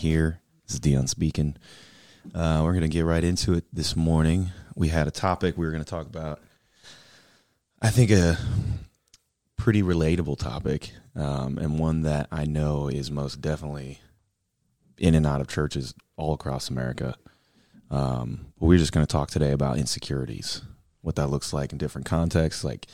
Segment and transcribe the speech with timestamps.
[0.00, 0.40] here.
[0.66, 1.56] This is Dion speaking.
[2.34, 4.50] Uh, we're going to get right into it this morning.
[4.74, 6.40] We had a topic we were going to talk about.
[7.82, 8.38] I think a
[9.56, 14.00] pretty relatable topic, um, and one that I know is most definitely
[14.96, 17.14] in and out of churches all across America.
[17.90, 20.62] Um, but we're just going to talk today about insecurities,
[21.02, 22.86] what that looks like in different contexts, like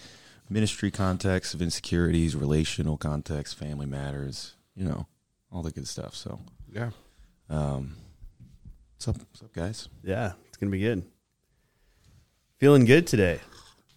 [0.50, 5.06] ministry contexts of insecurities, relational context, family matters, you know,
[5.52, 6.16] all the good stuff.
[6.16, 6.40] So,
[6.76, 6.90] Yeah.
[7.48, 7.96] um,
[8.92, 9.88] what's up, what's up, guys?
[10.02, 11.04] Yeah, it's gonna be good.
[12.58, 13.40] Feeling good today.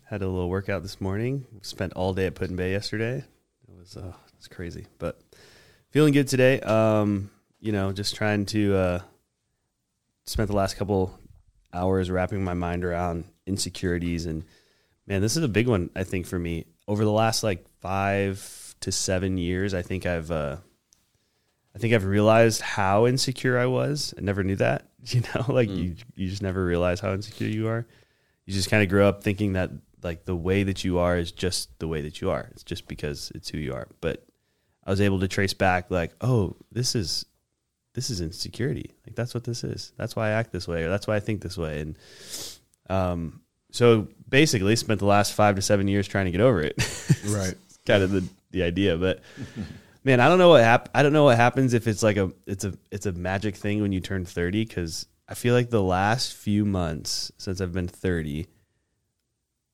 [0.10, 1.46] Had a little workout this morning.
[1.62, 3.18] Spent all day at Put in Bay yesterday.
[3.18, 5.20] It was uh, it was crazy, but
[5.92, 6.62] feeling good today.
[6.62, 7.30] Um,
[7.60, 9.02] you know, just trying to uh,
[10.26, 11.20] spent the last couple
[11.74, 14.46] hours wrapping my mind around insecurities and
[15.06, 15.90] man, this is a big one.
[15.98, 20.32] I think for me over the last like five to seven years, I think I've
[20.32, 20.58] uh,
[21.80, 24.14] I think I've realized how insecure I was.
[24.18, 24.86] I never knew that.
[25.06, 27.88] You know, like you you just never realize how insecure you are.
[28.46, 29.72] You just kind of grow up thinking that
[30.04, 32.50] like the way that you are is just the way that you are.
[32.52, 33.88] It's just because it's who you are.
[34.02, 34.26] But
[34.86, 37.26] I was able to trace back like, oh, this is
[37.94, 38.92] this is insecurity.
[39.08, 39.94] Like that's what this is.
[39.96, 41.80] That's why I act this way or that's why I think this way.
[41.80, 41.98] And
[42.90, 43.40] um
[43.72, 46.76] so basically spent the last 5 to 7 years trying to get over it.
[47.26, 47.56] Right.
[47.86, 49.22] kind of the the idea, but
[50.04, 52.32] man, I don't know what hap- I don't know what happens if it's like a
[52.46, 55.84] it's a it's a magic thing when you turn 30 cuz I feel like the
[55.84, 58.48] last few months since I've been 30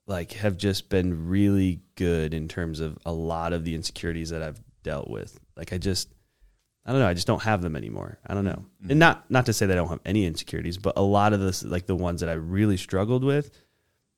[0.07, 4.41] like have just been really good in terms of a lot of the insecurities that
[4.41, 5.39] I've dealt with.
[5.55, 6.13] Like I just
[6.85, 8.19] I don't know, I just don't have them anymore.
[8.27, 8.65] I don't know.
[8.81, 8.91] Mm-hmm.
[8.91, 11.39] And not not to say that I don't have any insecurities, but a lot of
[11.39, 13.51] this like the ones that I really struggled with,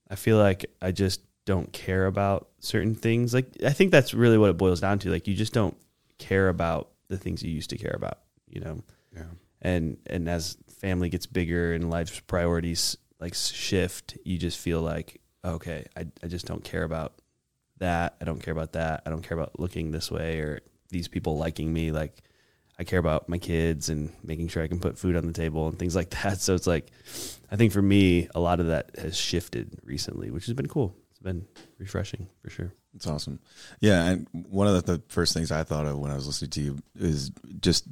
[0.10, 3.34] I feel like I just don't care about certain things.
[3.34, 5.10] Like I think that's really what it boils down to.
[5.10, 5.78] Like you just don't
[6.18, 8.84] care about the things you used to care about, you know.
[9.16, 9.24] Yeah.
[9.62, 15.22] And and as family gets bigger and life's priorities like shift, you just feel like
[15.44, 17.14] okay, I I just don't care about
[17.78, 18.16] that.
[18.22, 19.04] I don't care about that.
[19.06, 22.22] I don't care about looking this way or these people liking me like
[22.80, 25.68] I care about my kids and making sure I can put food on the table
[25.68, 26.40] and things like that.
[26.40, 26.92] So it's like,
[27.52, 30.96] I think for me, a lot of that has shifted recently, which has been cool.
[31.18, 31.48] It's been
[31.80, 32.72] refreshing for sure.
[32.96, 33.40] It's awesome.
[33.80, 36.52] Yeah, and one of the, the first things I thought of when I was listening
[36.52, 37.86] to you is just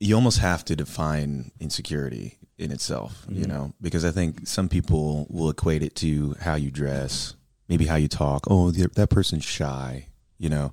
[0.00, 3.48] you almost have to define insecurity in itself, you Mhm.
[3.48, 7.34] know, because I think some people will equate it to how you dress,
[7.68, 8.46] maybe how you talk.
[8.48, 10.06] Oh, the- that person's shy,
[10.38, 10.72] you know.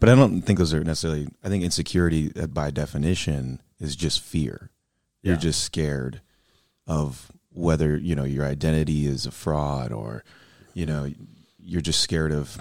[0.00, 1.28] But I don't think those are necessarily.
[1.44, 4.70] I think insecurity, uh, by definition, is just fear.
[5.22, 6.20] You're just scared
[6.88, 10.24] of whether you know your identity is a fraud or
[10.74, 11.10] you know
[11.58, 12.60] you're just scared of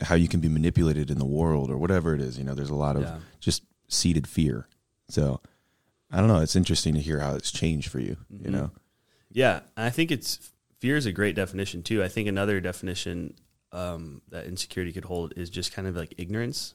[0.00, 2.70] how you can be manipulated in the world or whatever it is you know there's
[2.70, 3.18] a lot of Yeah.
[3.40, 4.66] just seated fear
[5.08, 5.40] so
[6.10, 8.52] i don't know it's interesting to hear how it's changed for you you Mhm.
[8.52, 8.70] know
[9.34, 9.60] Yeah.
[9.76, 10.38] I think it's
[10.78, 12.02] fear is a great definition too.
[12.02, 13.34] I think another definition
[13.72, 16.74] um, that insecurity could hold is just kind of like ignorance.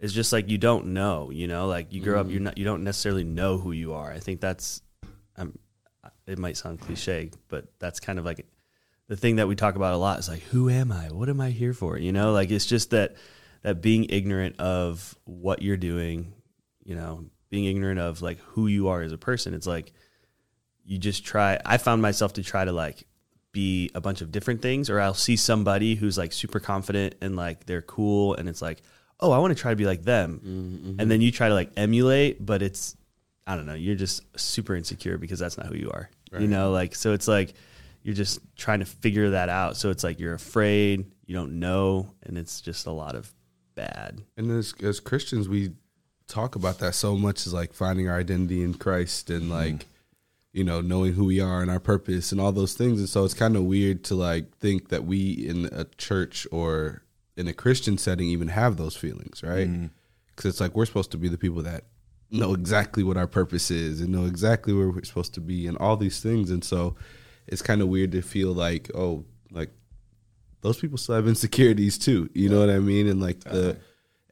[0.00, 2.64] It's just like you don't know, you know, like you grow up, you're not, you
[2.64, 4.10] don't necessarily know who you are.
[4.10, 4.82] I think that's,
[5.36, 5.56] um,
[6.26, 8.46] it might sound cliche, but that's kind of like
[9.08, 11.06] the thing that we talk about a lot is like, who am I?
[11.10, 11.98] What am I here for?
[11.98, 13.16] You know, like it's just that,
[13.62, 16.32] that being ignorant of what you're doing,
[16.84, 19.52] you know, being ignorant of like who you are as a person.
[19.54, 19.92] It's like,
[20.86, 23.06] you just try i found myself to try to like
[23.52, 27.36] be a bunch of different things or i'll see somebody who's like super confident and
[27.36, 28.82] like they're cool and it's like
[29.20, 31.00] oh i want to try to be like them Mm-hmm.
[31.00, 32.96] and then you try to like emulate but it's
[33.46, 36.72] i don't know you're just super insecure because that's not who you are you know
[36.72, 37.54] like so it's like
[38.04, 39.76] you're just trying to figure that out.
[39.76, 43.32] So it's like you're afraid you don't know and it's just a lot of
[43.74, 44.20] bad.
[44.36, 45.72] And as as Christians, we
[46.28, 49.52] talk about that so much as like finding our identity in Christ and mm-hmm.
[49.52, 49.86] like
[50.52, 53.00] you know knowing who we are and our purpose and all those things.
[53.00, 57.02] And so it's kind of weird to like think that we in a church or
[57.36, 59.66] in a Christian setting even have those feelings, right?
[59.66, 59.86] Mm-hmm.
[60.26, 61.84] Because it's like we're supposed to be the people that
[62.30, 65.76] know exactly what our purpose is and know exactly where we're supposed to be and
[65.78, 66.50] all these things.
[66.50, 66.96] And so
[67.46, 69.70] it's kind of weird to feel like oh like
[70.62, 72.30] those people still have insecurities too.
[72.34, 73.06] You know what I mean?
[73.06, 73.76] And like the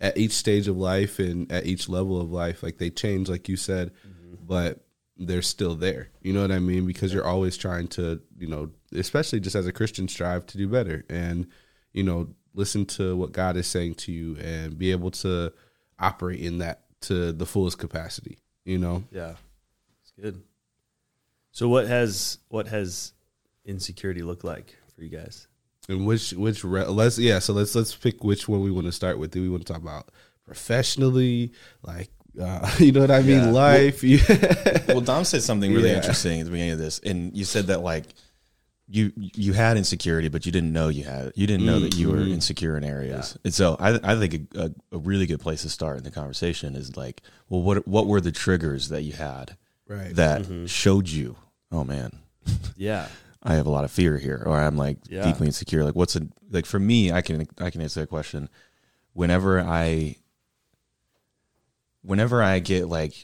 [0.01, 3.49] at each stage of life and at each level of life, like they change, like
[3.49, 4.35] you said, mm-hmm.
[4.47, 4.85] but
[5.17, 6.09] they're still there.
[6.23, 6.87] You know what I mean?
[6.87, 10.67] Because you're always trying to, you know, especially just as a Christian, strive to do
[10.69, 11.47] better and,
[11.93, 15.53] you know, listen to what God is saying to you and be able to
[15.99, 18.39] operate in that to the fullest capacity.
[18.65, 19.05] You know?
[19.11, 19.35] yeah
[20.03, 20.41] it's good
[21.51, 23.13] so what has what has
[23.65, 25.49] insecurity looked like for you guys
[25.89, 28.93] And which which re- let's yeah, so let's let's pick which one we want to
[28.93, 29.33] start with.
[29.33, 30.11] Do we want to talk about
[30.47, 31.53] professionally,
[31.83, 32.11] like
[32.41, 33.51] uh, you know what I mean, Yeah.
[33.51, 34.03] life?
[34.89, 35.97] well, Dom said something really Yeah.
[35.97, 38.07] interesting at the beginning of this, and you said that like
[38.95, 41.33] you you had insecurity, but you didn't know you had it.
[41.39, 42.33] You didn't know that you were Mhm.
[42.35, 43.39] insecure in areas.
[43.43, 46.11] And so I I think a, a, a really good place to start in the
[46.11, 49.57] conversation is like, well, what what were the triggers that you had
[49.89, 50.15] right.
[50.15, 50.69] that Mhm.
[50.69, 51.37] showed you,
[51.71, 52.19] oh man,
[52.77, 53.09] Yeah.
[53.43, 55.25] I have a lot of fear here, or I'm like Yeah.
[55.25, 55.85] deeply insecure.
[55.85, 57.11] Like, what's a like for me?
[57.13, 58.49] I can I can answer that question.
[59.15, 60.17] Whenever I,
[62.03, 63.15] whenever I get like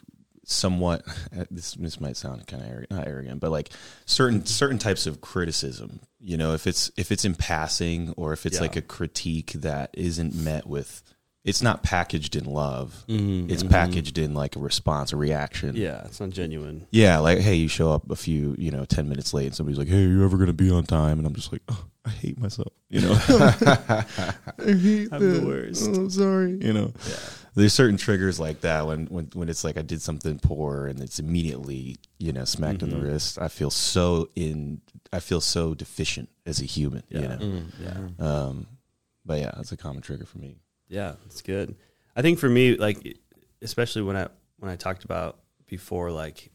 [0.50, 1.02] somewhat,
[1.50, 3.68] this this might sound kind of arrogant, not arrogant, but like
[4.06, 6.00] certain certain types of criticism.
[6.20, 8.62] You know, if it's if it's in passing, or if it's Yeah.
[8.62, 11.02] like a critique that isn't met with,
[11.44, 13.04] it's not packaged in love.
[13.08, 13.70] Mhm, It's mhm.
[13.70, 15.76] packaged in like a response, a reaction.
[15.76, 16.02] Yeah.
[16.06, 16.86] It's not genuine.
[16.90, 19.78] Yeah, like hey, you show up a few, you know, ten minutes late, and somebody's
[19.78, 22.10] like, "Hey, are you ever gonna be on time?" And I'm just like, oh, "I
[22.10, 23.12] hate myself," you know.
[23.28, 24.04] I
[24.66, 25.88] hate I'm the worst.
[25.88, 26.92] Oh, I'm sorry, you know.
[27.08, 27.16] Yeah.
[27.58, 31.00] There's certain triggers like that when when when it's like I did something poor and
[31.00, 32.93] it's immediately you know smacked in Mhm.
[32.93, 33.38] the wrist.
[33.38, 34.81] I feel so in.
[35.12, 37.02] I feel so deficient as a human.
[37.08, 37.26] You Yeah.
[37.28, 37.37] know.
[37.38, 37.72] Mm,
[38.19, 38.25] Yeah.
[38.26, 38.66] Um,
[39.25, 40.56] but yeah, that's a common trigger for me.
[40.88, 41.75] Yeah, it's good.
[42.16, 43.19] I think for me, like
[43.60, 44.28] especially when I
[44.58, 46.50] when I talked about before, like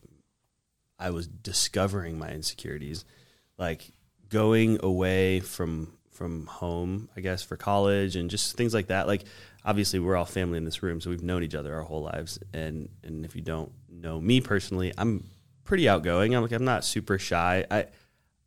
[0.99, 3.05] I was discovering my insecurities,
[3.57, 3.91] like
[4.29, 9.07] going away from from home, I guess for college and just things like that.
[9.07, 9.23] Like
[9.65, 12.39] obviously we're all family in this room, so we've known each other our whole lives.
[12.53, 15.23] And and if you don't know me personally, I'm
[15.63, 16.35] pretty outgoing.
[16.35, 17.65] I'm like I'm not super shy.
[17.71, 17.85] I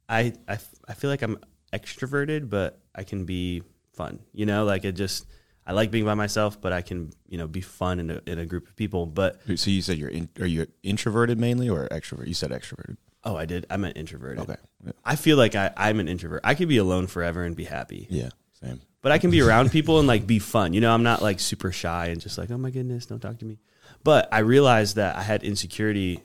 [0.08, 0.58] I I,
[0.88, 1.38] I feel like I'm
[1.72, 4.20] extroverted, but I can be fun.
[4.32, 5.26] You know, like it just
[5.66, 8.38] I like being by myself, but I can you know be fun in a, in
[8.38, 9.06] a group of people.
[9.06, 12.28] But So you said you're in, are you introverted mainly or extrovert?
[12.28, 12.96] You said extroverted.
[13.24, 13.66] oh, I did.
[13.68, 14.38] I meant introverted.
[14.40, 14.56] Okay.
[14.84, 14.92] Yeah.
[15.04, 16.42] I feel like I, I'm an introvert.
[16.44, 18.28] I could be alone forever and be happy, Yeah.
[18.62, 18.80] Same.
[19.06, 20.72] But I can be around people and like be fun.
[20.72, 23.38] You know, I'm not like super shy and just like, oh my goodness, don't talk
[23.38, 23.60] to me.
[24.02, 26.24] But I realized that I had insecurity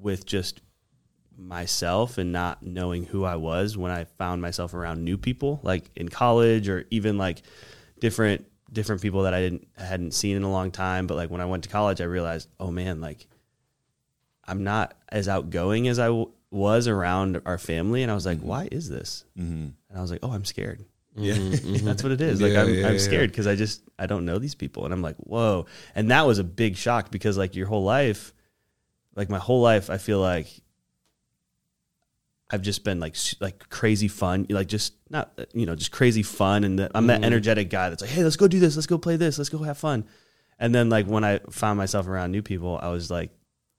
[0.00, 0.62] with just
[1.36, 5.90] myself and not knowing who I was when I found myself around new people, like
[5.94, 7.42] in college or even like
[8.00, 11.06] different different people that I didn't hadn't seen in a long time.
[11.06, 13.26] But like when I went to college, I realized, oh man, like
[14.46, 18.40] I'm not as outgoing as I w- was around our family, and I was like,
[18.40, 19.26] why is this?
[19.38, 19.52] Mm-hmm.
[19.90, 20.82] And I was like, oh, I'm scared.
[21.14, 21.34] Yeah.
[21.34, 22.04] Mhm, That's mhm.
[22.04, 22.40] what it is.
[22.40, 24.94] Like Yeah, I'm, yeah, I'm scared because I just I don't know these people, and
[24.94, 25.66] I'm like, whoa.
[25.94, 28.32] And that was a big shock because like your whole life,
[29.14, 30.48] like my whole life, I feel like
[32.50, 36.64] I've just been like like crazy fun, like just not you know just crazy fun,
[36.64, 37.24] and that I'm that Mhm.
[37.24, 39.58] energetic guy that's like, hey, let's go do this, let's go play this, let's go
[39.58, 40.04] have fun.
[40.58, 43.30] And then like when I found myself around new people, I was like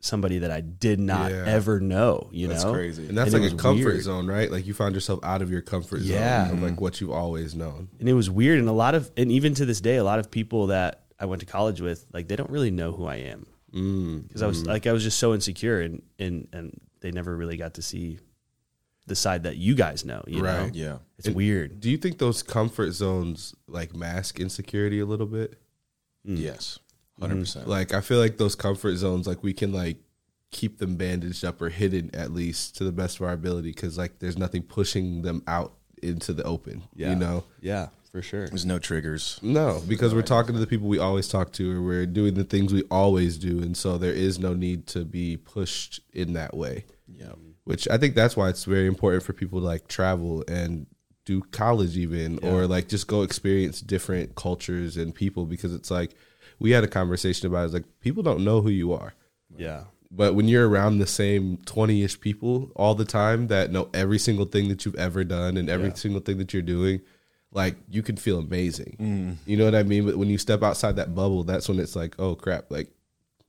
[0.06, 1.46] somebody that I did not Yeah.
[1.48, 2.30] ever know.
[2.32, 3.08] You That's know, crazy.
[3.08, 4.02] And that's And like a comfort weird.
[4.04, 4.52] zone, right?
[4.52, 6.52] Like you found yourself out of your comfort zone Yeah.
[6.52, 7.88] of like what you've always known.
[8.00, 10.20] and it was weird and a lot of and even to this day a lot
[10.20, 13.16] of people that i went to college with like they don't really know who i
[13.16, 14.68] am Mm, because i was mm.
[14.68, 18.20] like i was just so insecure and and and they never really got to see
[19.08, 20.76] the side that you guys know you know Right.
[20.76, 20.98] Yeah.
[21.18, 25.58] it's And- weird Do you think those comfort zones like mask insecurity a little bit?
[26.28, 26.40] Mm.
[26.40, 26.80] Yes.
[27.30, 27.68] 100%.
[27.68, 29.98] Like I feel like those comfort zones, like we can like
[30.52, 33.98] keep them bandaged up or hidden at least to the best of our ability, because
[33.98, 36.84] like there's nothing pushing them out into the open.
[36.96, 37.10] Yeah.
[37.12, 39.40] You know, yeah for sure There's no triggers.
[39.42, 42.44] no, because we're talking to the people we always talk to, or we're doing the
[42.44, 46.56] things we always do, and so there is no need to be pushed in that
[46.56, 46.86] way.
[47.08, 47.32] Yeah.
[47.64, 50.86] Which I think that's why it's very important for people to like travel and
[51.26, 52.52] do college even Yeah.
[52.52, 56.12] or like just go experience different cultures and people because it's like
[56.60, 59.14] we had a conversation about it, it's like people don't know who you are.
[59.58, 63.90] yeah But when you're around the same 20 ish people all the time that know
[63.94, 65.94] every single thing that you've ever done and every Yeah.
[65.96, 67.02] single thing that you're doing,
[67.52, 68.96] like you can feel amazing.
[69.00, 69.36] Mm.
[69.46, 70.06] You know what I mean?
[70.06, 72.90] But when you step outside that bubble, that's when it's like, oh crap, like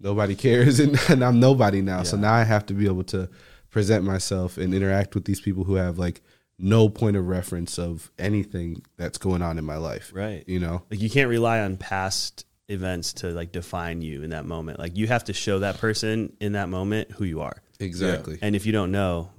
[0.01, 2.03] nobody cares and, and I'm nobody now.
[2.03, 3.29] So now I have to be able to
[3.71, 6.21] present myself and interact with these people who have like
[6.59, 10.13] no point of reference of anything that's going on in my life.
[10.15, 10.83] right You know?
[10.91, 14.97] like you can't rely on past events to like define you in that moment like
[14.97, 18.39] you have to show that person in that moment who you are Exactly.
[18.41, 19.31] and if you don't know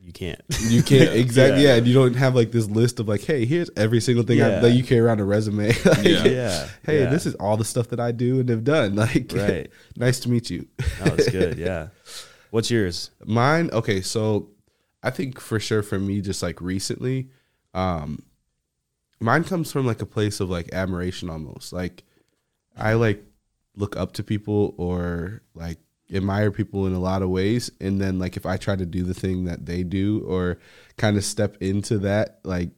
[0.00, 1.70] you can't You can't exactly Yeah.
[1.70, 1.76] yeah.
[1.76, 4.60] and you don't have like this list of like, hey, here's every single thing I,
[4.60, 5.66] that you carry around a resume.
[5.84, 6.24] Like, Yeah.
[6.24, 7.10] yeah Hey, yeah.
[7.10, 8.94] this is all the stuff that I do and have done.
[9.04, 10.66] Like, right nice to meet you.
[11.02, 11.88] oh it's good yeah
[12.50, 14.48] what's yours Mine, okay, so
[15.02, 17.28] I think for sure for me, just like recently,
[17.74, 18.22] um,
[19.20, 21.72] mine comes from like a place of like admiration almost.
[21.72, 22.04] Like
[22.78, 23.24] I like
[23.76, 25.78] look up to people or like
[26.12, 27.70] admire people in a lot of ways.
[27.80, 30.58] And then like if I try to do the thing that they do or
[30.96, 32.70] kind of step into that, like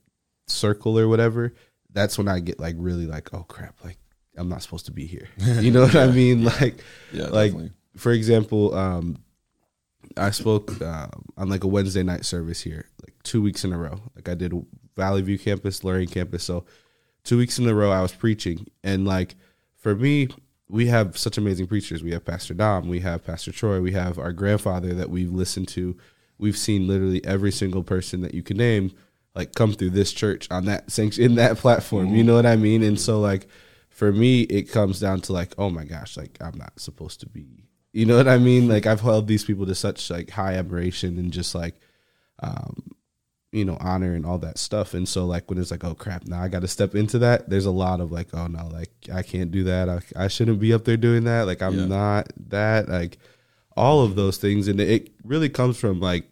[0.47, 1.55] circle or whatever,
[1.93, 3.99] that's when I get like really like, oh crap, like
[4.37, 5.29] I'm not supposed to be here.
[5.61, 6.45] You know what I mean?
[6.45, 7.73] Like, Yeah, like definitely.
[7.97, 9.23] for example, um,
[10.17, 13.79] I spoke uh, on like a Wednesday night service here, like two weeks in a
[13.79, 14.01] row.
[14.17, 14.53] Like I did
[14.97, 16.43] Valley View campus, Lurie campus.
[16.43, 16.65] So
[17.23, 19.37] two weeks in a row, I was preaching, and like
[19.81, 20.29] for me,
[20.69, 22.03] we have such amazing preachers.
[22.03, 25.69] We have Pastor Dom, we have Pastor Troy, we have our grandfather that we've listened
[25.69, 25.97] to.
[26.39, 28.93] We've seen literally every single person that you can name
[29.35, 32.15] like come through this church on that sanction in that platform.
[32.15, 32.83] You know what I mean?
[32.83, 33.49] And so like
[33.89, 37.29] for me, it comes down to like, oh my gosh, like I'm not supposed to
[37.29, 37.65] be.
[37.93, 38.69] You know what I mean?
[38.69, 41.75] Like I've held these people to such like high admiration and just like,
[42.43, 42.93] um,
[43.53, 44.95] you know, honor and all that stuff.
[44.95, 47.49] And so like when it's like, oh crap, now I got to step into that.
[47.51, 49.89] There's a lot of like, oh no, like I can't do that.
[49.89, 51.47] I, I shouldn't be up there doing that.
[51.47, 51.87] Like I'm Yeah.
[51.87, 52.89] not that.
[52.89, 53.19] Like
[53.77, 56.29] all of those things, and it really comes from like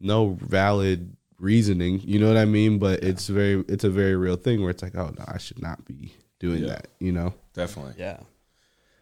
[0.00, 2.00] no valid reasoning.
[2.04, 2.78] You know what I mean?
[2.78, 5.62] But it's very, it's a very real thing where it's like, oh no, I should
[5.62, 6.68] not be doing Yeah.
[6.70, 6.88] that.
[6.98, 7.34] You know?
[7.54, 7.94] Definitely.
[7.98, 8.20] Yeah.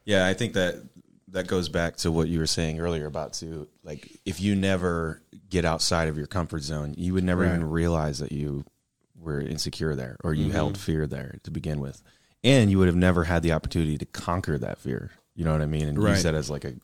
[0.04, 0.76] Yeah, I think that
[1.32, 5.20] that goes back to what you were saying earlier about to like if you never
[5.50, 7.50] get outside of your comfort zone, you would never Right.
[7.54, 8.64] even realize that you
[9.18, 10.52] were insecure there or you Mhm.
[10.52, 12.02] held fear there to begin with.
[12.44, 15.10] And you would have never had the opportunity to conquer that fear.
[15.34, 15.88] You know what I mean?
[15.88, 16.12] And Right.
[16.12, 16.74] use that as like a,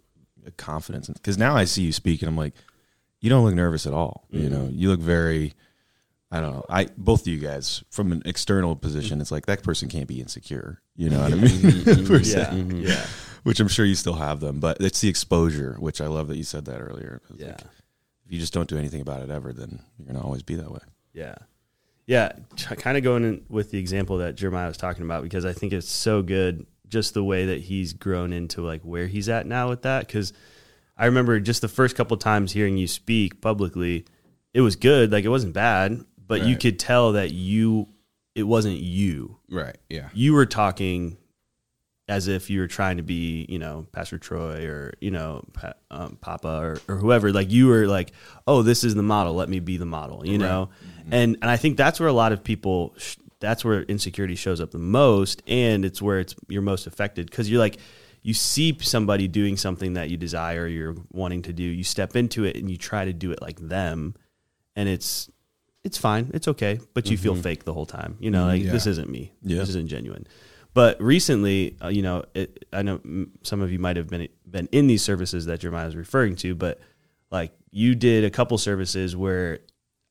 [0.46, 1.08] a confidence.
[1.08, 2.54] Because now I see you speak and I'm like,
[3.20, 4.26] you don't look nervous at all.
[4.30, 4.78] You know, mm-hmm.
[4.78, 5.54] you look very
[6.30, 6.64] I don't know.
[6.68, 9.20] I both of you guys from an external position, mm-hmm.
[9.22, 10.80] it's like that person can't be insecure.
[10.96, 11.84] You know mm-hmm.
[11.84, 12.06] what I mean?
[12.08, 12.88] Per se Yeah.
[12.88, 13.06] Yeah.
[13.44, 16.36] Which I'm sure you still have them, but it's the exposure, which I love that
[16.36, 17.22] you said that earlier.
[17.36, 17.48] Yeah.
[17.48, 17.60] like,
[18.26, 20.70] if you just don't do anything about it ever, then you're gonna always be that
[20.70, 20.80] way.
[21.12, 21.36] Yeah.
[22.06, 22.32] Yeah.
[22.56, 25.72] Kind of going in with the example that Jeremiah was talking about, because I think
[25.72, 29.68] it's so good just the way that he's grown into like where he's at now
[29.68, 30.08] with that.
[30.08, 30.32] Cause
[30.96, 34.04] I remember just the first couple times hearing you speak publicly,
[34.52, 35.12] it was good.
[35.12, 37.88] Like it wasn't bad, but you could tell that you,
[38.34, 39.38] it wasn't you.
[39.50, 39.76] Right.
[39.88, 40.08] Yeah.
[40.14, 41.16] You were talking
[42.06, 45.72] as if you were trying to be, you know, Pastor Troy or, you know, pa-
[45.90, 47.32] um, Papa or, or whoever.
[47.32, 48.12] Like you were like,
[48.46, 49.32] oh, this is the model.
[49.34, 50.68] Let me be the model, you know?
[50.86, 51.14] Mm-hmm.
[51.14, 54.60] And, and I think that's where a lot of people, sh- that's where insecurity shows
[54.60, 55.42] up the most.
[55.46, 57.78] And it's where it's, you're most affected because you're like,
[58.20, 62.44] you see somebody doing something that you desire, you're wanting to do, you step into
[62.44, 64.14] it and you try to do it like them.
[64.76, 65.30] And it's,
[65.84, 66.30] it's fine.
[66.34, 66.80] It's okay.
[66.92, 67.42] But you feel mm-hmm.
[67.42, 68.16] fake the whole time.
[68.20, 68.48] You know, mm-hmm.
[68.48, 68.72] like Yeah.
[68.72, 69.32] this isn't me.
[69.42, 69.58] Yeah.
[69.58, 70.26] This isn't genuine.
[70.74, 74.28] But recently, uh, you know, it, I know mm, some of you might have been
[74.48, 76.80] been in these services that Jeremiah is referring to, but
[77.30, 79.60] like you did a couple services where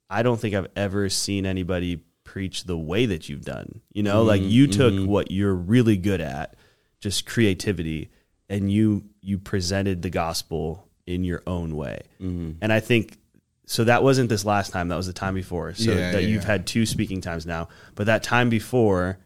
[0.10, 3.82] I don't think I've ever seen anybody preach the way that you've done.
[3.92, 6.56] You know, like you took what you're really good at,
[7.00, 8.10] just creativity,
[8.50, 12.04] and you you presented the gospel in your own way.
[12.62, 13.18] And I think
[13.66, 15.74] so that wasn't this last time, that was the time before.
[15.74, 19.20] So Yeah, that yeah, you've had two speaking times now, but that time before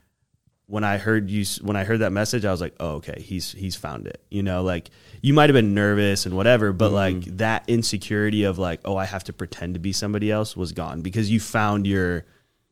[0.67, 3.53] when I heard you when I heard that message, I was like, "Oh, okay, he's
[3.53, 4.89] he's found it." You know, like
[5.21, 6.95] you might have been nervous and whatever, but mm-hmm.
[6.95, 10.73] like that insecurity of like, "Oh, I have to pretend to be somebody else" was
[10.73, 12.25] gone because you found your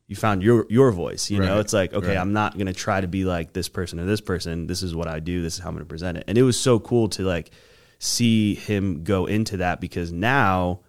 [0.08, 1.30] you found your your voice.
[1.30, 2.18] You know, it's like, okay, right.
[2.18, 4.66] I'm not gonna try to be like this person or this person.
[4.66, 5.42] This is what I do.
[5.42, 6.24] This is how I'm gonna present it.
[6.28, 7.50] And it was so cool to like
[7.98, 10.80] see him go into that because now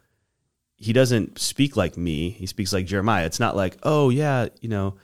[0.76, 2.30] he doesn't speak like me.
[2.32, 3.26] He speaks like Jeremiah.
[3.26, 4.96] It's not like, oh yeah, you know,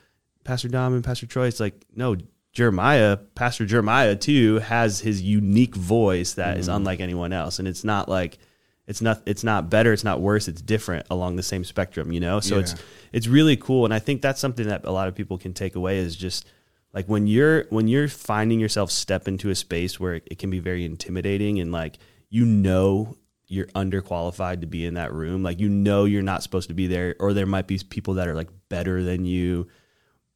[0.44, 1.48] Pastor Dom and Pastor Troy.
[1.48, 2.16] It's like, no,
[2.52, 6.78] Jeremiah, Pastor Jeremiah too, has his unique voice that is mm-hmm.
[6.78, 7.60] unlike anyone else.
[7.60, 8.38] And it's not like
[8.86, 12.20] it's not it's not better, it's not worse, it's different along the same spectrum, you
[12.20, 12.40] know?
[12.40, 12.80] So it's Yeah.
[13.14, 13.86] it's really cool.
[13.86, 16.46] And I think that's something that a lot of people can take away is just
[16.94, 20.50] like when you're when you're finding yourself step into a space where it, it can
[20.50, 21.98] be very intimidating and like
[22.30, 26.70] you know you're underqualified to be in that room like you know you're not supposed
[26.70, 29.68] to be there or there might be people that are like better than you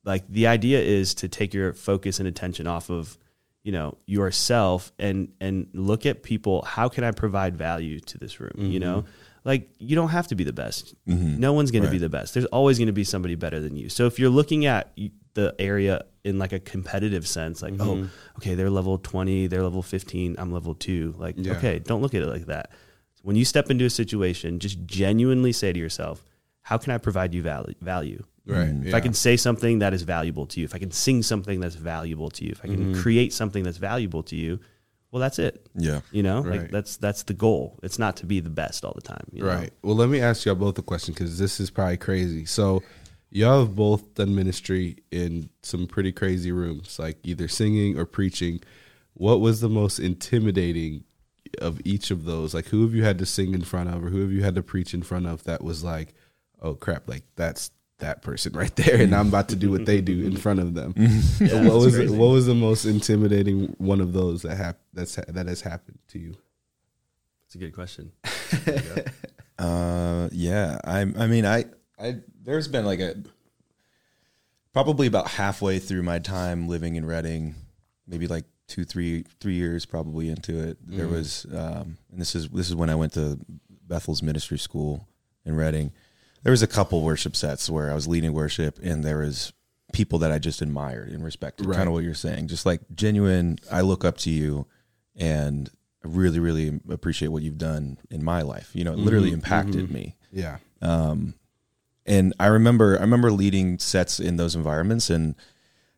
[0.07, 3.17] like the idea is to take your focus and attention off of
[3.63, 8.39] you know yourself and and look at people how can i provide value to this
[8.39, 9.01] room you know?
[9.01, 9.11] Mm-hmm.
[9.45, 10.93] Like you don't have to be the best.
[11.07, 11.39] Mm-hmm.
[11.39, 12.33] No one's going to be the best.
[12.33, 13.87] There's always going to be somebody better than you.
[13.87, 14.91] So if you're looking at
[15.35, 18.05] the area in like a competitive sense like oh mm-hmm.
[18.37, 21.53] okay they're level 20 they're level 15 i'm level 2 like Yeah.
[21.53, 22.71] okay don't look at it like that.
[23.21, 26.25] When you step into a situation just genuinely say to yourself
[26.63, 28.73] how can i provide you value Right.
[28.85, 31.59] if I can say something that is valuable to you, if I can sing something
[31.59, 33.01] that's valuable to you, if I can Mm-hmm.
[33.01, 34.59] create something that's valuable to you,
[35.11, 35.65] well, that's it.
[35.75, 36.01] Yeah.
[36.11, 36.61] You know, Right.
[36.61, 37.79] like that's that's the goal.
[37.83, 39.25] It's not to be the best all the time.
[39.31, 39.47] you know?
[39.49, 39.71] Right.
[39.81, 42.45] Well, let me ask y'all both a question because this is probably crazy.
[42.45, 42.83] So,
[43.31, 48.61] y'all have both done ministry in some pretty crazy rooms, like either singing or preaching.
[49.13, 51.03] What was the most intimidating
[51.59, 52.53] of each of those?
[52.53, 54.55] Like, who have you had to sing in front of, or who have you had
[54.55, 55.43] to preach in front of?
[55.45, 56.13] That was like,
[56.61, 60.01] oh crap, like that's that person right there, and I'm about to do what they
[60.01, 60.93] do in front of them.
[60.97, 62.15] Yeah, So what was crazy.
[62.15, 66.19] what was the most intimidating one of those that hap- that's that has happened to
[66.19, 66.35] you?
[67.45, 68.11] It's a good question.
[69.59, 70.77] Uh, yeah.
[70.83, 71.65] I I mean, I
[71.99, 73.15] I there's been like a
[74.73, 77.55] probably about halfway through my time living in Redding,
[78.07, 80.77] maybe like two, three, three years probably into it.
[80.85, 83.39] There was, um, and this is this is when I went to
[83.87, 85.07] Bethel's ministry school
[85.45, 85.91] in Redding.
[86.43, 89.53] There was a couple worship sets where I was leading worship, and there was
[89.93, 91.65] people that I just admired and respected.
[91.65, 91.75] Right.
[91.75, 93.57] Kind of what you're saying, just like genuine.
[93.71, 94.67] I look up to you,
[95.15, 95.69] and
[96.03, 98.69] I really, really appreciate what you've done in my life.
[98.73, 100.15] You know, it literally impacted me.
[100.31, 101.33] Yeah, Um,
[102.05, 105.35] and I remember, I remember leading sets in those environments, and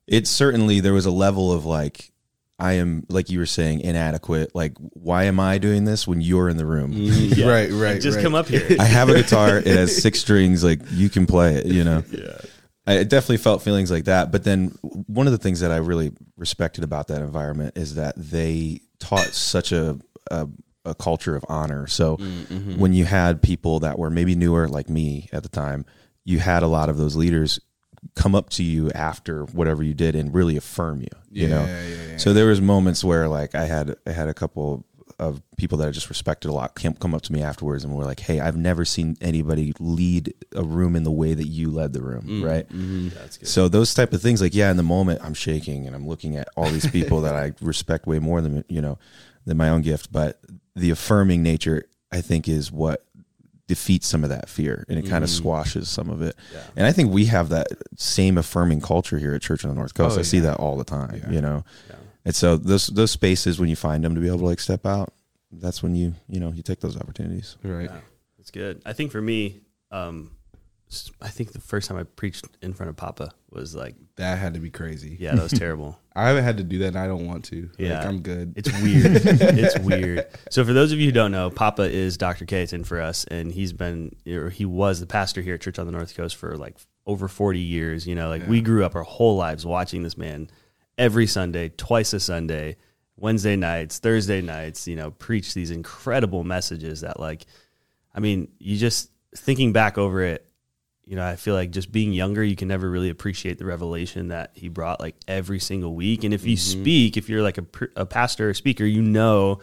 [0.08, 2.12] it certainly there was a level of like,
[2.60, 4.54] I am like you were saying inadequate.
[4.54, 6.94] Like, why am I doing this when you're in the room?
[6.94, 7.48] Mm, yeah.
[7.52, 8.02] right, right.
[8.02, 8.24] Just right.
[8.24, 8.76] come up here.
[8.80, 9.58] I have a guitar.
[9.58, 10.64] It has six strings.
[10.64, 11.66] Like you can play it.
[11.68, 12.04] You know.
[12.12, 12.38] yeah.
[12.86, 14.32] I definitely felt feelings like that.
[14.32, 18.16] But then one of the things that I really respected about that environment is that
[18.18, 20.00] they taught such a
[20.32, 20.48] a,
[20.86, 21.88] a culture of honor.
[21.88, 22.80] So mm, mm-hmm.
[22.80, 25.86] when you had people that were maybe newer, like me at the time,
[26.26, 27.60] you had a lot of those leaders
[28.16, 31.08] come up to you after whatever you did and really affirm you.
[31.32, 31.66] You know.
[31.66, 32.18] Yeah, yeah, yeah.
[32.18, 34.86] So there was moments where like I had I had a couple
[35.18, 37.94] of people that I just respected a lot come come up to me afterwards and
[37.94, 41.70] were like, "Hey, I've never seen anybody lead a room in the way that you
[41.70, 42.68] led the room." Mm, right.
[42.70, 43.10] Mm-hmm.
[43.10, 43.48] That's good.
[43.48, 46.38] So those type of things, like yeah, in the moment I'm shaking and I'm looking
[46.38, 48.98] at all these people that I respect way more than you know
[49.46, 50.40] than my own gift, but
[50.76, 53.06] the affirming nature I think is what
[53.70, 56.36] defeats some of that fear and it kind of squashes some of it.
[56.54, 56.62] Yeah.
[56.76, 59.94] And I think we have that same affirming culture here at Church on the North
[59.94, 60.18] Coast.
[60.18, 61.32] Oh, I see that all the time, Yeah.
[61.32, 61.64] you know.
[61.90, 61.96] Yeah.
[62.26, 64.86] And so those those spaces when you find them to be able to like step
[64.86, 65.14] out,
[65.52, 67.56] that's when you you know you take those opportunities.
[67.64, 67.90] right.
[67.90, 68.00] Yeah,
[68.38, 68.82] that's good.
[68.86, 70.39] I think for me, um, s-
[71.22, 74.56] I think the first time I preached in front of Papa was like, That had
[74.56, 75.18] to be crazy.
[75.20, 76.00] yeah, that was terrible.
[76.16, 77.70] I haven't had to do that, and I don't want to.
[77.78, 78.00] Yeah.
[78.00, 78.54] like, I'm good.
[78.56, 79.06] It's weird.
[79.24, 80.26] it's weird.
[80.50, 82.46] So for those of you who don't know, Papa is Dr.
[82.46, 85.86] Caton for us, and he's been or he was the pastor here at Church on
[85.86, 86.76] the North Coast for like
[87.06, 88.08] over forty years.
[88.08, 90.50] You know, like we grew up our whole lives watching this man
[90.98, 92.78] every Sunday, twice a Sunday,
[93.16, 94.88] Wednesday nights, Thursday nights.
[94.88, 97.46] You know, preach these incredible messages that like,
[98.14, 100.49] I mean, you just thinking back over it.
[101.10, 104.28] You know, I feel like just being younger, you can never really appreciate the revelation
[104.28, 106.24] that he brought like every single week.
[106.24, 106.82] And if you mm-hmm.
[106.82, 109.60] speak, if you're like a, a pastor or speaker, you know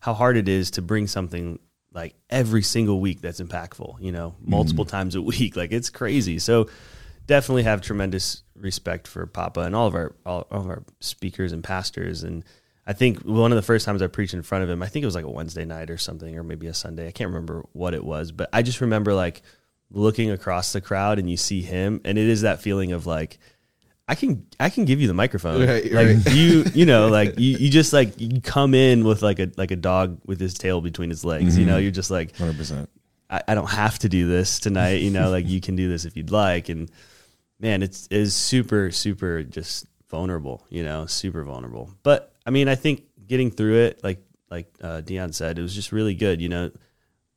[0.00, 1.58] how hard it is to bring something
[1.94, 4.94] like every single week that's impactful, you know, multiple mm-hmm.
[4.94, 5.56] times a week.
[5.56, 6.38] Like it's crazy.
[6.38, 6.68] So
[7.26, 11.52] definitely have tremendous respect for Papa and all of our all, all of our speakers
[11.52, 12.24] and pastors.
[12.24, 12.44] And
[12.86, 15.02] I think one of the first times I preached in front of him, I think
[15.02, 17.08] it was like a Wednesday night or something, or maybe a Sunday.
[17.08, 19.40] I can't remember what it was, but I just remember like
[19.90, 23.38] looking across the crowd and you see him, and it is that feeling of like.
[24.08, 25.64] I can I can give you the microphone.
[25.64, 26.34] Right, like right.
[26.34, 29.70] you you know like you, you just like you come in with like a like
[29.70, 31.56] a dog with his tail between his legs.
[31.56, 32.90] You know you're just like Hundred percent.
[33.30, 35.02] I, I don't have to do this tonight.
[35.02, 36.68] You know, like you can do this if you'd like.
[36.68, 36.90] And
[37.60, 41.90] man, it's is super, super just vulnerable, you know, super vulnerable.
[42.02, 45.74] But I mean, I think getting through it, like, like uh, Dion said, it was
[45.74, 46.70] just really good, you know,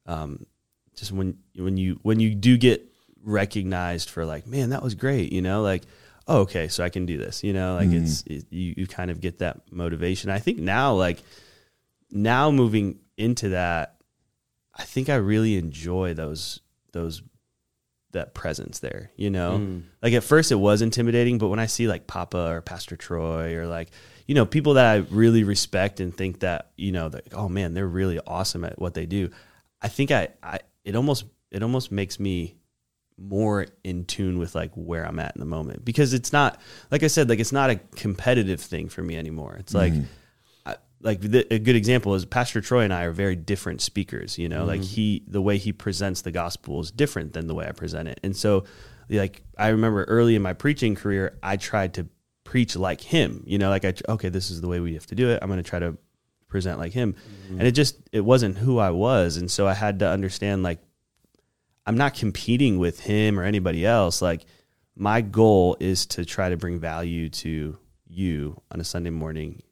[0.05, 0.45] um,
[0.95, 2.85] just when, when you, when you do get
[3.23, 5.83] recognized for like, man, that was great, you know, like,
[6.27, 9.11] oh, okay, so I can do this, you know, like it's, it, you, you kind
[9.11, 10.29] of get that motivation.
[10.29, 11.21] I think now, like
[12.11, 13.95] now moving into that,
[14.75, 16.59] I think I really enjoy those
[16.93, 17.21] those
[18.11, 19.11] that presence there.
[19.15, 19.83] You know, Mm.
[20.01, 23.55] like at first it was intimidating, but when I see like Papa or Pastor Troy
[23.55, 23.89] or like
[24.27, 27.73] you know people that I really respect and think that you know that oh man
[27.73, 29.29] they're really awesome at what they do,
[29.81, 32.55] I think I I it almost it almost makes me
[33.17, 36.59] more in tune with like where I'm at in the moment because it's not
[36.91, 39.55] like I said like it's not a competitive thing for me anymore.
[39.59, 40.05] It's like mm-hmm.
[40.65, 44.37] I, like the, a good example is Pastor Troy and I are very different speakers.
[44.37, 44.95] You know, like mm-hmm.
[44.95, 48.19] he the way he presents the gospel is different than the way I present it,
[48.23, 48.65] and so
[49.09, 52.07] like I remember early in my preaching career, I tried to
[52.43, 53.43] preach like him.
[53.45, 55.39] You know, like I okay, this is the way we have to do it.
[55.41, 55.97] I'm going to try to
[56.53, 57.57] present like him, mm-hmm.
[57.57, 60.79] and it just it wasn't who I was, and so I had to understand like
[61.87, 64.21] I'm not competing with him or anybody else.
[64.21, 64.45] Like
[64.95, 67.75] my goal is to try to bring value to
[68.07, 69.63] you on a Sunday morning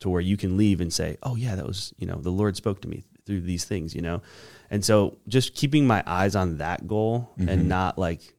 [0.00, 2.56] to where you can leave and say, "Oh yeah, that was, you know, the Lord
[2.56, 4.22] spoke to me through these things, you know."
[4.70, 7.68] And so just keeping my eyes on that goal and mm-hmm.
[7.68, 8.34] not like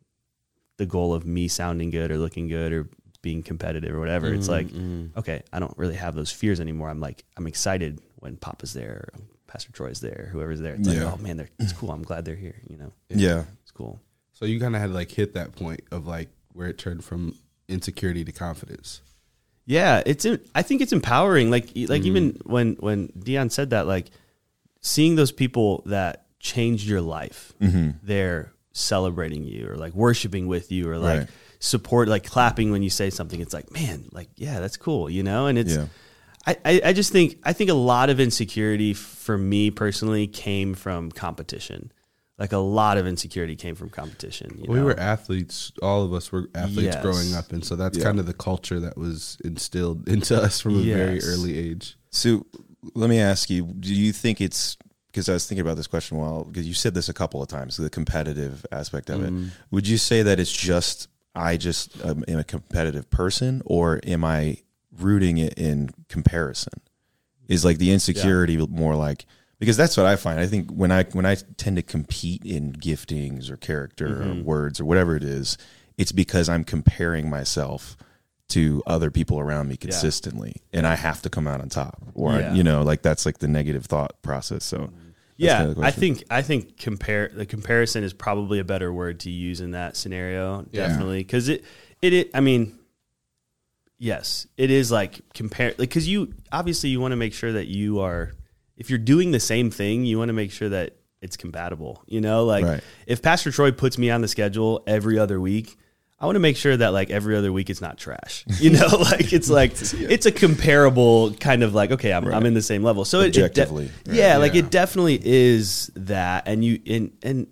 [0.78, 2.90] the goal of me sounding good or looking good or
[3.22, 4.34] being competitive or whatever.
[4.34, 5.16] It's mm, like, mm.
[5.18, 6.90] okay, I don't really have those fears anymore.
[6.90, 10.76] I'm like I'm excited when Papa's there or Pastor Troy's there, whoever's there.
[10.76, 11.92] It's like, oh man, they're, it's cool.
[11.92, 12.92] I'm glad they're here, you know.
[13.10, 13.44] Yeah.
[13.62, 14.00] It's cool.
[14.34, 17.04] So you kind of had to like hit that point of like where it turned
[17.04, 17.36] from
[17.68, 19.02] insecurity to confidence.
[19.66, 20.26] Yeah, it's.
[20.56, 21.50] I think it's empowering.
[21.50, 22.06] Like like mm-hmm.
[22.06, 24.12] even when when Dion said that, like
[24.82, 27.92] seeing those people that changed your life, mm-hmm.
[28.02, 31.30] they're celebrating you or like worshiping with you or like Right.
[31.60, 33.40] Support, like clapping when you say something.
[33.40, 35.48] It's like, man, like yeah, that's cool, you know.
[35.48, 35.76] And it's.
[35.76, 35.86] Yeah.
[36.46, 40.76] I, I, I just think I think a lot of insecurity for me personally came
[40.76, 41.92] from competition.
[42.38, 44.60] Like a lot of insecurity came from competition.
[44.62, 44.86] You we know?
[44.86, 45.74] were athletes.
[45.82, 47.02] All of us were athletes Yes.
[47.02, 48.04] growing up, and so that's Yeah.
[48.06, 51.98] kind of the culture that was instilled into us from a very early age.
[52.12, 52.46] So
[52.94, 54.78] let me ask you: Do you think it's
[55.12, 57.50] because I was thinking about this question while because you said this a couple of
[57.50, 59.32] times, the competitive aspect of it.
[59.34, 59.48] Mm-hmm.
[59.72, 64.24] Would you say that it's just I just um, am a competitive person, or am
[64.26, 64.58] I
[65.00, 66.74] rooting it in comparison?
[67.48, 69.26] Is like the insecurity more like
[69.60, 70.40] because that's what I find.
[70.40, 74.80] I think when I when I tend to compete in giftings or character or words
[74.82, 75.58] or whatever it is,
[75.98, 77.96] it's because I'm comparing myself
[78.50, 82.32] to other people around me consistently and I have to come out on top or
[82.40, 82.54] Yeah.
[82.54, 85.07] you know like that's like the negative thought process so that's
[85.38, 89.62] yeah, I think I think compare the comparison is probably a better word to use
[89.62, 90.66] in that scenario.
[90.72, 90.88] Yeah.
[90.88, 91.64] Definitely, because it,
[92.02, 92.78] it it I mean,
[93.98, 97.68] yes, it is like compare like because you obviously you want to make sure that
[97.68, 98.34] you are
[98.76, 102.04] if you're doing the same thing, you want to make sure that it's compatible.
[102.08, 102.84] You know, like Right.
[103.08, 105.78] if Pastor Troy puts me on the schedule every other week.
[106.20, 108.88] I want to make sure that like every other week it's not trash, you know.
[108.88, 112.84] like it's like it's a comparable kind of like okay, I'm, I'm in the same
[112.84, 113.06] level.
[113.06, 113.92] So it- it, de- right.
[114.06, 117.48] yeah, like it definitely is that and you and and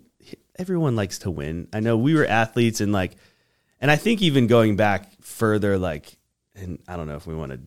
[0.58, 1.68] everyone likes to win.
[1.72, 3.16] I know we were athletes and like
[3.80, 6.16] and i think even going back further like
[6.54, 7.60] and i don't know if we want to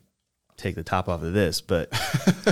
[0.57, 1.91] take the top off of this but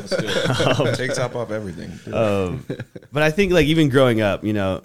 [0.95, 1.91] take top off everything.
[2.13, 2.63] Um,
[3.11, 4.83] but i think like even growing up you know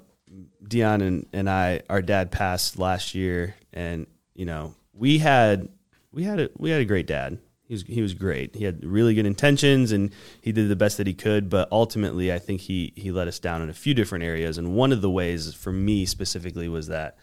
[0.73, 5.69] dion and, and i our dad passed last year and you know we had
[6.13, 7.39] we had a we had a great dad.
[7.65, 8.55] He was he was great.
[8.55, 12.33] He had really good intentions and he did the best that he could but ultimately
[12.33, 14.59] i think he he let us down in a few different areas.
[14.59, 17.17] And one of the ways for me specifically was that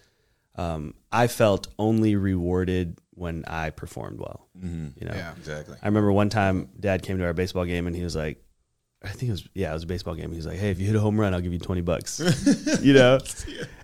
[0.55, 4.47] um, i felt only rewarded when i performed well.
[4.55, 5.13] You know?
[5.13, 5.33] Yeah.
[5.37, 5.77] exactly.
[5.81, 8.43] I remember one time dad came to our baseball game and he was like,
[9.03, 10.29] I think it was, yeah, it was a baseball game.
[10.31, 12.19] He was like, Hey, if you hit a home run, I'll give you 20 bucks,
[12.81, 13.19] you know?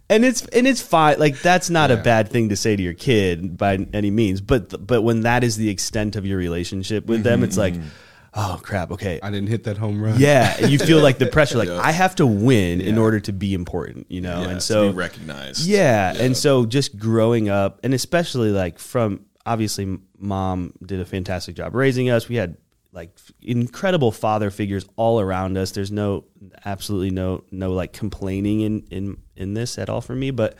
[0.08, 1.17] And it's, and it's fine.
[1.17, 4.39] Like that's not a bad thing to say to your kid by any means.
[4.39, 7.88] But, but when that is the extent of your relationship with them, it's like, mm-hmm.
[8.36, 8.91] oh crap.
[8.91, 9.19] Okay.
[9.23, 10.19] I didn't hit that home run.
[10.19, 10.67] Yeah.
[10.67, 11.80] You feel like the pressure, like Yeah.
[11.80, 14.43] I have to win in order to be important, you know?
[14.43, 19.97] yeah, and so, recognized yeah, and so just growing up, and especially like from obviously,
[20.19, 22.30] mom did a fantastic job raising us.
[22.30, 22.58] We had
[22.95, 25.71] like incredible father figures all around us.
[25.71, 26.23] There's no,
[26.63, 30.31] absolutely no, no like complaining in in in this at all for me.
[30.31, 30.55] But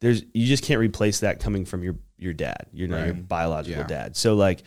[0.00, 2.66] there's you just can't replace that coming from your your dad.
[2.72, 3.86] You know, your biological Yeah.
[3.86, 4.16] dad.
[4.16, 4.64] So like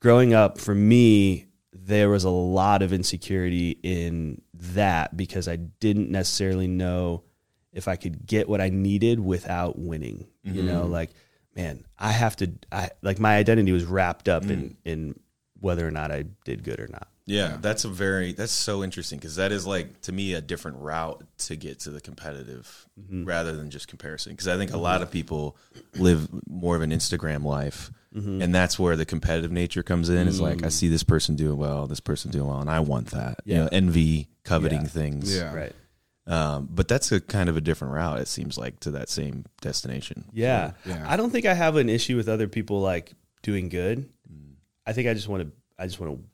[0.00, 6.10] growing up for me, there was a lot of insecurity in that because I didn't
[6.10, 7.22] necessarily know
[7.72, 10.26] if I could get what I needed without winning.
[10.42, 10.92] You know, mm-hmm.
[10.92, 11.10] like
[11.54, 12.52] man, I have to.
[12.70, 14.76] I like my identity was wrapped up in mm.
[14.84, 15.20] in
[15.62, 17.08] whether or not I did good or not.
[17.24, 20.78] Yeah, that's a very that's so interesting because that is like to me a different
[20.78, 23.24] route to get to the competitive mm-hmm.
[23.24, 24.32] rather than just comparison.
[24.32, 24.82] Because I think a mm-hmm.
[24.82, 25.56] lot of people
[25.94, 28.42] live more of an Instagram life, mm-hmm.
[28.42, 30.26] and that's where the competitive nature comes in.
[30.26, 30.72] Is like I mm.
[30.72, 33.38] see this person doing well, this person doing well, and I want that.
[33.44, 34.88] You know, envy, coveting Yeah.
[34.88, 35.36] things.
[35.36, 35.54] Yeah.
[35.54, 35.72] Right.
[36.26, 38.20] Um, but that's a kind of a different route.
[38.20, 40.24] It seems like to that same destination.
[40.32, 40.72] Yeah.
[40.84, 41.04] Yeah.
[41.06, 44.08] I don't think I have an issue with other people like doing good.
[44.86, 45.52] I think I just want to.
[45.78, 46.24] I just want to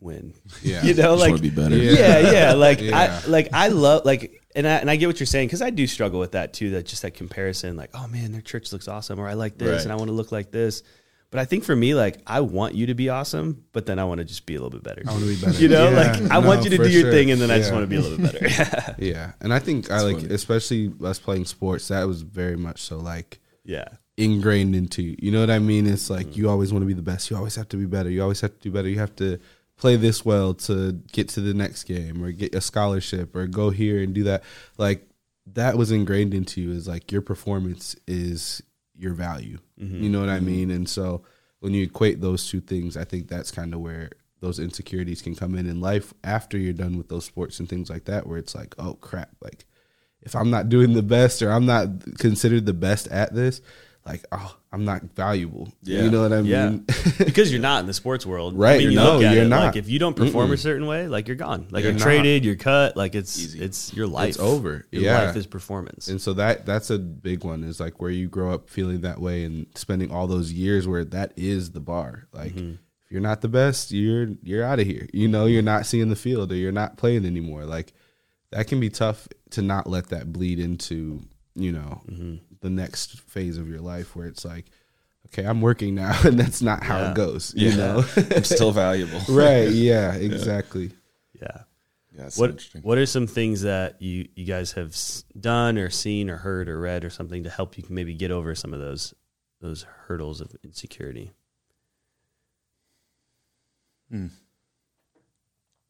[0.00, 0.34] win.
[0.62, 0.82] Yeah.
[0.84, 1.76] You know, Just like want to be better.
[1.76, 2.52] yeah, yeah.
[2.66, 3.20] Like Yeah.
[3.24, 5.70] I like I love like and I and I get what you're saying because I
[5.70, 6.70] do struggle with that too.
[6.70, 9.68] That just that comparison, like, oh man, their church looks awesome, or I like this
[9.68, 9.82] Right.
[9.82, 10.82] and I want to look like this.
[11.30, 14.04] But I think for me, like, I want you to be awesome, but then I
[14.04, 15.02] want to just be a little bit better.
[15.06, 15.58] I want to be better.
[15.62, 15.96] You know, Yeah.
[16.22, 17.12] like I No, want you to do your sure.
[17.12, 18.94] thing, and then I just want to be a little bit better.
[18.98, 20.32] Yeah, and I think I like, funny.
[20.32, 21.88] especially us playing sports.
[21.88, 25.16] That was very much so like yeah, ingrained into you.
[25.18, 25.86] You know what I mean?
[25.86, 26.38] It's like Mm-hmm.
[26.40, 27.30] you always want to be the best.
[27.30, 28.10] You always have to be better.
[28.10, 28.88] You always have to do better.
[28.88, 29.38] You have to
[29.76, 33.70] play this well to get to the next game or get a scholarship or go
[33.70, 34.42] here and do that.
[34.76, 35.08] Like
[35.54, 36.72] that was ingrained into you.
[36.72, 38.60] Is like your performance is
[38.98, 39.58] your value.
[39.80, 40.02] Mm-hmm.
[40.02, 40.70] You know what I mean?
[40.72, 41.22] And so
[41.60, 45.34] when you equate those two things, I think that's kind of where those insecurities can
[45.36, 48.38] come in in life after you're done with those sports and things like that, where
[48.38, 49.64] it's like, oh crap, like
[50.22, 53.60] if I'm not doing the best or I'm not considered the best at this,
[54.08, 55.72] like, oh, I'm not valuable.
[55.82, 56.02] Yeah.
[56.02, 56.84] You know what I mean?
[56.88, 57.12] Yeah.
[57.24, 59.44] because you're not in the sports world, Right, I mean, you no, look at you're
[59.44, 59.66] it, not.
[59.66, 60.58] Like if you don't perform a Mm-mm.
[60.58, 61.68] certain way, like you're gone.
[61.70, 62.96] Like You're you're, traded, you're cut.
[62.96, 63.60] Like it's Easy.
[63.60, 64.30] it's your life.
[64.30, 64.86] It's over.
[64.90, 65.24] Your Yeah.
[65.26, 66.08] life is performance.
[66.08, 69.20] And so that that's a big one is like where you grow up feeling that
[69.20, 72.26] way and spending all those years where that is the bar.
[72.32, 72.72] Like Mm-hmm.
[73.04, 75.06] if you're not the best, you're you're out of here.
[75.12, 77.64] You know, you're not seeing the field or you're not playing anymore.
[77.64, 77.92] Like
[78.50, 81.20] that can be tough to not let that bleed into,
[81.54, 82.36] you know, Mm-hmm.
[82.60, 84.66] The next phase of your life where it's like,
[85.26, 87.10] okay, I'm working now and that's not how Yeah.
[87.10, 87.54] it goes.
[87.56, 87.76] You Yeah.
[87.76, 88.04] know?
[88.36, 89.20] I'm still valuable.
[89.28, 89.68] right.
[89.70, 90.90] Yeah, exactly.
[91.40, 91.62] yeah.
[92.12, 92.82] Yeah, that's What interesting.
[92.82, 94.96] What are some things that you you guys have
[95.38, 98.54] done or seen or heard or read or something to help you maybe get over
[98.56, 99.14] some of those
[99.60, 101.30] those hurdles of insecurity?
[104.10, 104.26] Hmm.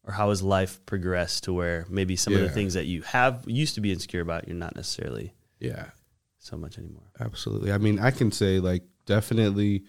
[0.04, 3.44] Or how has life progressed to where maybe some of the things that you have
[3.46, 5.90] used to be insecure about, you're not necessarily Yeah.
[6.38, 7.10] So much anymore.
[7.20, 7.72] Absolutely.
[7.72, 9.84] I mean, I can say like definitely,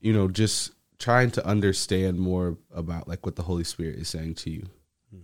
[0.00, 4.34] you know, just trying to understand more about like what the Holy Spirit is saying
[4.34, 4.66] to you.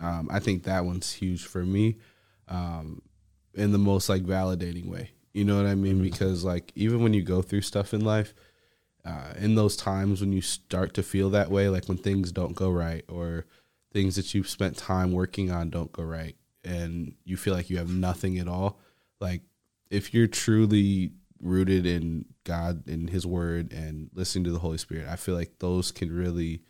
[0.01, 1.97] Um, I think that one's huge for me,
[2.49, 3.03] um,
[3.55, 5.11] in the most like validating way.
[5.33, 6.03] You know what I mean?
[6.03, 8.35] Because like even when you go through stuff in life,
[9.05, 12.55] uh, in those times when you start to feel that way, like when things don't
[12.55, 13.47] go right or
[13.93, 17.79] things that you've spent time working on don't go right, and you feel like you
[17.79, 18.79] have nothing at all,
[19.21, 19.43] like
[19.93, 25.07] if you're truly rooted in God and His Word and listening to the Holy Spirit,
[25.09, 26.63] I feel like those can really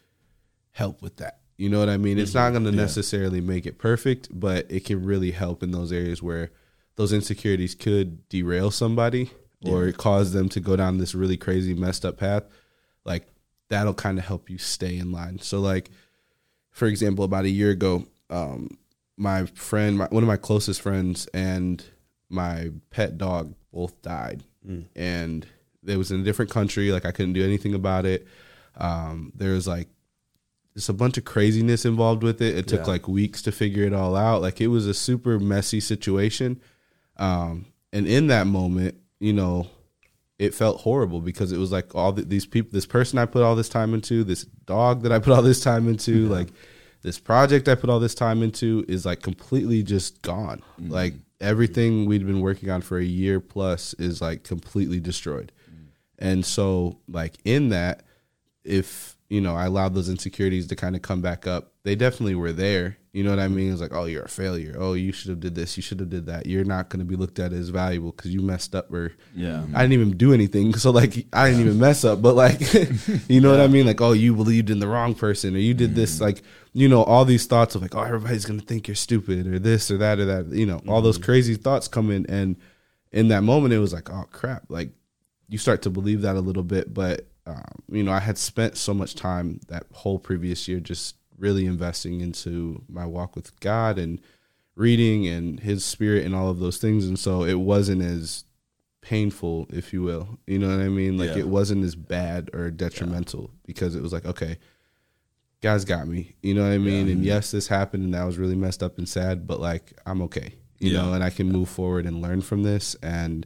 [0.72, 1.38] help with that.
[1.56, 2.18] You know what I mean?
[2.18, 2.76] It's not going to Yeah.
[2.76, 6.50] necessarily make it perfect, but it can really help in those areas where
[6.96, 9.30] those insecurities could derail somebody
[9.64, 12.44] or cause them to go down this really crazy messed up path.
[13.04, 13.28] Like
[13.68, 15.38] that'll kind of help you stay in line.
[15.38, 15.90] So like
[16.70, 18.70] for example, about a year ago, um,
[19.16, 21.84] my friend, my, one of my closest friends, and
[22.32, 24.84] my pet dog both died, Mm.
[24.96, 25.46] and
[25.86, 26.90] it was in a different country.
[26.92, 28.26] Like I couldn't do anything about it.
[28.76, 29.88] Um, there was like
[30.74, 32.56] just a bunch of craziness involved with it.
[32.56, 32.92] It took Yeah.
[32.92, 34.40] like weeks to figure it all out.
[34.42, 36.60] Like it was a super messy situation.
[37.16, 39.66] Um, and in that moment, you know,
[40.38, 43.42] it felt horrible because it was like all the, these people, this person I put
[43.42, 46.48] all this time into, this dog that I put all this time into, like
[47.02, 50.62] this project I put all this time into is like completely just gone.
[50.78, 55.52] Like everything we'd been working on for a year plus is like completely destroyed.
[55.68, 55.86] Mm.
[56.18, 58.04] And so, like in that,
[58.64, 62.34] if you know, I allowed those insecurities to kind of come back up, they definitely
[62.36, 62.96] were there.
[63.12, 63.72] You know what I mean?
[63.72, 64.74] It's like, oh, you're a failure.
[64.78, 65.76] Oh, you should have did this.
[65.76, 66.46] You should have did that.
[66.46, 69.64] You're not going to be looked at as valuable because you messed up or Yeah.
[69.74, 70.72] I didn't even do anything.
[70.78, 72.60] So like I didn't even mess up, but like
[73.28, 73.86] you know what I mean?
[73.86, 76.42] Like, oh, you believed in the wrong person or you did this like
[76.72, 79.90] you know, all these thoughts of like, oh, everybody's gonna think you're stupid or this
[79.90, 82.56] or that or that, you know, all those crazy thoughts come in and
[83.12, 84.90] in that moment it was like, oh crap, like
[85.48, 88.78] you start to believe that a little bit, but um, you know, I had spent
[88.78, 93.98] so much time that whole previous year just really investing into my walk with God
[93.98, 94.20] and
[94.76, 97.06] reading and his spirit and all of those things.
[97.06, 98.44] And so it wasn't as
[99.02, 100.38] painful if you will.
[100.46, 101.18] You know what i mean?
[101.18, 101.38] Like Yeah.
[101.38, 104.58] it wasn't as bad or detrimental because it was like okay
[105.60, 106.36] god's got me.
[106.42, 107.08] You know what i mean?
[107.08, 107.24] And mm-hmm.
[107.24, 110.54] yes this happened and that was really messed up and sad but like i'm okay
[110.78, 111.02] you Yeah.
[111.02, 113.44] know and i can move forward and learn from this and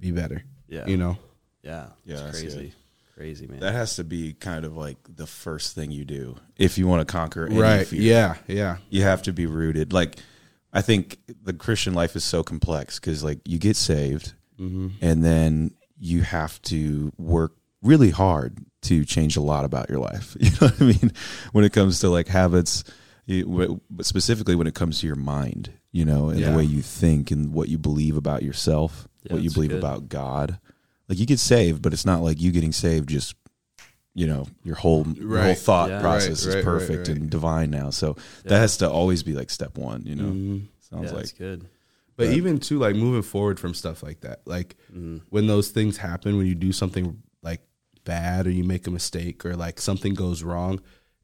[0.00, 0.86] be better Yeah.
[0.86, 1.18] you know?
[1.62, 1.88] Yeah.
[2.06, 2.72] Yeah, It's that's crazy.
[3.14, 3.20] Good.
[3.20, 3.60] Crazy, man.
[3.60, 7.06] That has to be kind of like the first thing you do if you want
[7.06, 8.00] to conquer any right fear.
[8.00, 9.92] yeah yeah you have to be rooted.
[9.92, 10.16] Like,
[10.72, 14.88] I think the Christian life is so complex because, like, you get saved, Mm-hmm.
[15.02, 20.36] and then you have to work really hard to change a lot about your life.
[20.40, 21.12] You know what I mean?
[21.52, 22.84] When it comes to like habits,
[23.26, 26.50] you, but specifically when it comes to your mind, you know, and Yeah.
[26.52, 29.78] the way you think and what you believe about yourself, Yeah, what you believe good.
[29.80, 30.58] about God.
[31.08, 33.34] Like, you get saved, but it's not like you getting saved just.
[34.16, 36.00] You know, your whole your whole thought Yeah.
[36.00, 37.16] process Right, right, is right, perfect right.
[37.16, 37.90] and divine now.
[37.90, 38.14] So
[38.44, 38.50] Yeah.
[38.50, 40.04] that has to always be like step one.
[40.06, 40.62] You know, Mhm.
[40.88, 41.66] sounds yeah, like that's good.
[42.16, 42.36] But Right.
[42.36, 44.76] even too, like moving forward from stuff like that, like
[45.30, 47.62] when those things happen, when you do something like
[48.04, 50.78] bad or you make a mistake or like something goes wrong,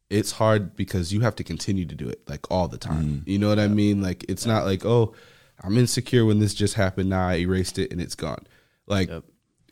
[0.09, 3.23] it's hard because you have to continue to do it like all the time.
[3.25, 4.03] You know what I mean?
[4.03, 5.15] Like it's not like, oh,
[5.63, 7.09] I'm insecure when this just happened.
[7.11, 8.49] Now I erased it and it's gone.
[8.89, 9.25] Like Yep.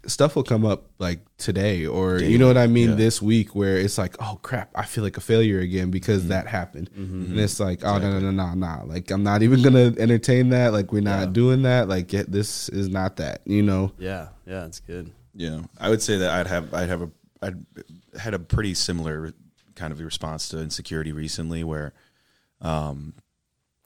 [0.07, 2.33] Stuff will come up like today or Daily.
[2.33, 2.95] you know what I mean Yeah.
[2.95, 6.31] this week where it's like, oh crap, I feel like a failure again because mm-hmm.
[6.31, 6.91] that happened.
[6.91, 7.03] Mm-hmm.
[7.03, 7.39] And mm-hmm.
[7.39, 10.73] it's like, oh no no no no no, like I'm not even gonna entertain that.
[10.73, 11.27] Like we're not Yeah.
[11.27, 11.89] doing that.
[11.89, 13.41] Like get, this is not that.
[13.45, 13.93] You know?
[13.99, 14.29] Yeah.
[14.47, 14.67] Yeah.
[14.67, 15.13] It's good.
[15.39, 17.65] Yeah, I would say that I'd have I'd have a I'd
[18.19, 19.33] had a pretty similar
[19.77, 21.95] kind of response to insecurity recently, where
[22.61, 23.15] um,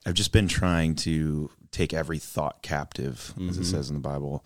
[0.06, 4.44] I've just been trying to take every thought captive, as it says in the Bible,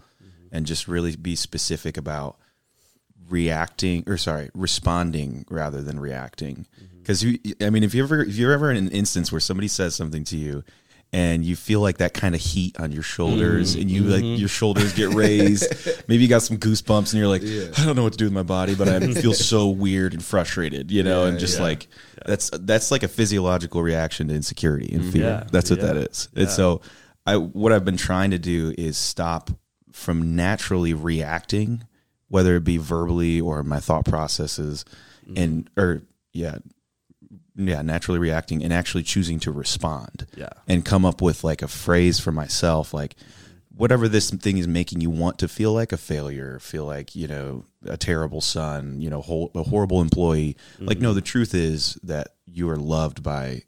[0.52, 2.38] and just really be specific about
[3.28, 6.66] reacting or sorry responding rather than reacting.
[6.80, 6.98] Mm-hmm.
[6.98, 9.68] Because you i mean if you ever if you're ever in an instance where somebody
[9.68, 10.64] says something to you
[11.12, 13.82] and you feel like that kind of heat on your shoulders mm-hmm.
[13.82, 14.40] and you like mm-hmm.
[14.40, 15.72] your shoulders get raised
[16.08, 17.42] maybe you got some goosebumps and you're like
[17.78, 20.24] i don't know what to do with my body but i feel so weird and
[20.24, 21.64] frustrated you know and just yeah.
[21.64, 21.86] like
[22.26, 25.22] that's that's like a physiological reaction to insecurity and fear.
[25.22, 26.28] Yeah, that's what yeah, that is.
[26.34, 26.80] And so
[27.24, 29.50] i what i've been trying to do is stop
[29.96, 31.82] from naturally reacting
[32.28, 34.84] whether it be verbally or my thought processes
[35.24, 35.42] mm-hmm.
[35.42, 36.02] and or
[36.34, 36.56] yeah
[37.56, 40.50] yeah naturally reacting and actually choosing to respond Yeah.
[40.68, 43.16] and come up with like a phrase for myself like
[43.74, 47.26] whatever this thing is making you want to feel like a failure feel like you
[47.26, 50.56] know a terrible son you know hol- a horrible employee.
[50.78, 51.14] Like no mm-hmm.
[51.14, 53.62] the truth is that you are loved by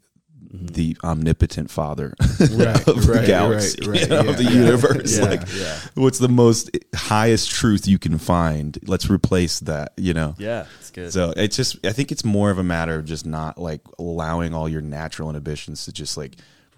[0.51, 4.49] the omnipotent father Right, of the right, galaxy right, you know, right, of the yeah.
[4.49, 5.77] universe Yeah, like yeah.
[5.93, 10.89] what's the most highest truth you can find let's replace that you know Yeah, it's
[10.91, 11.13] good.
[11.13, 14.53] so it's just i think it's more of a matter of just not like allowing
[14.55, 16.35] all your natural inhibitions to just like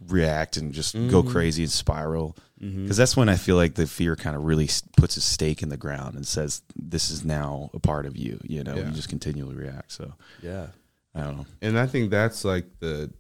[0.10, 1.32] react and just go Mm-hmm.
[1.32, 5.16] crazy and spiral because that's when i feel like the fear kind of really puts
[5.18, 8.64] a stake in the ground and says this is now a part of you you
[8.64, 8.88] know Yeah.
[8.88, 10.68] you just continually react so yeah.
[11.16, 13.12] i don't know and I think that's like the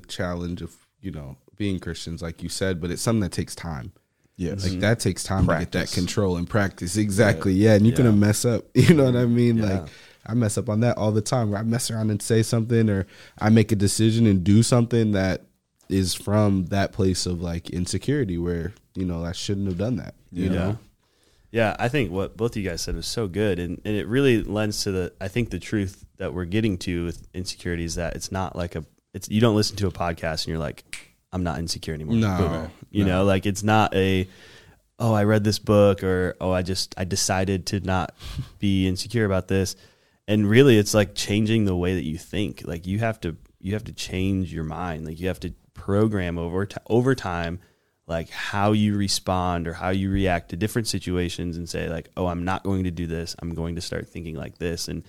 [0.00, 3.54] the challenge of you know being Christians, like you said, but it's something that takes
[3.54, 3.92] time.
[4.36, 6.96] yes Like that takes time to get that control and practice.
[6.96, 7.54] Exactly.
[7.54, 8.04] Yeah, and you're Yeah.
[8.04, 8.64] gonna mess up.
[8.74, 9.56] You know what I mean?
[9.58, 9.80] Yeah.
[9.80, 9.88] Like
[10.26, 11.50] I mess up on that all the time.
[11.50, 13.06] Where I mess around and say something, or
[13.38, 15.42] I make a decision and do something that
[15.88, 20.14] is from that place of like insecurity, where you know I shouldn't have done that.
[20.32, 20.50] You yeah.
[20.52, 20.78] know?
[21.52, 24.06] Yeah, I think what both of you guys said was so good, and, and it
[24.08, 25.12] really lends to the.
[25.20, 28.74] I think the truth that we're getting to with insecurity is that it's not like
[28.74, 28.84] a.
[29.16, 32.16] It's you don't listen to a podcast and you're like, I'm not insecure anymore.
[32.16, 32.70] No, Boom.
[32.90, 33.18] you no.
[33.18, 34.28] know, like it's not a.
[34.98, 38.14] Oh, I read this book, or oh, I just I decided to not
[38.58, 39.74] be insecure about this,
[40.28, 42.62] and really, it's like changing the way that you think.
[42.66, 45.06] Like you have to you have to change your mind.
[45.06, 47.60] Like you have to program over t- over time
[48.06, 52.26] like how you respond or how you react to different situations and say like oh
[52.26, 55.04] i'm not going to do this i'm going to start thinking like this and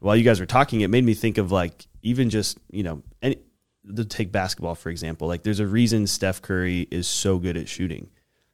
[0.00, 3.02] while you guys were talking it made me think of like even just you know
[3.22, 3.38] any
[3.96, 7.68] to take basketball for example like there's a reason steph curry is so good at
[7.68, 8.08] shooting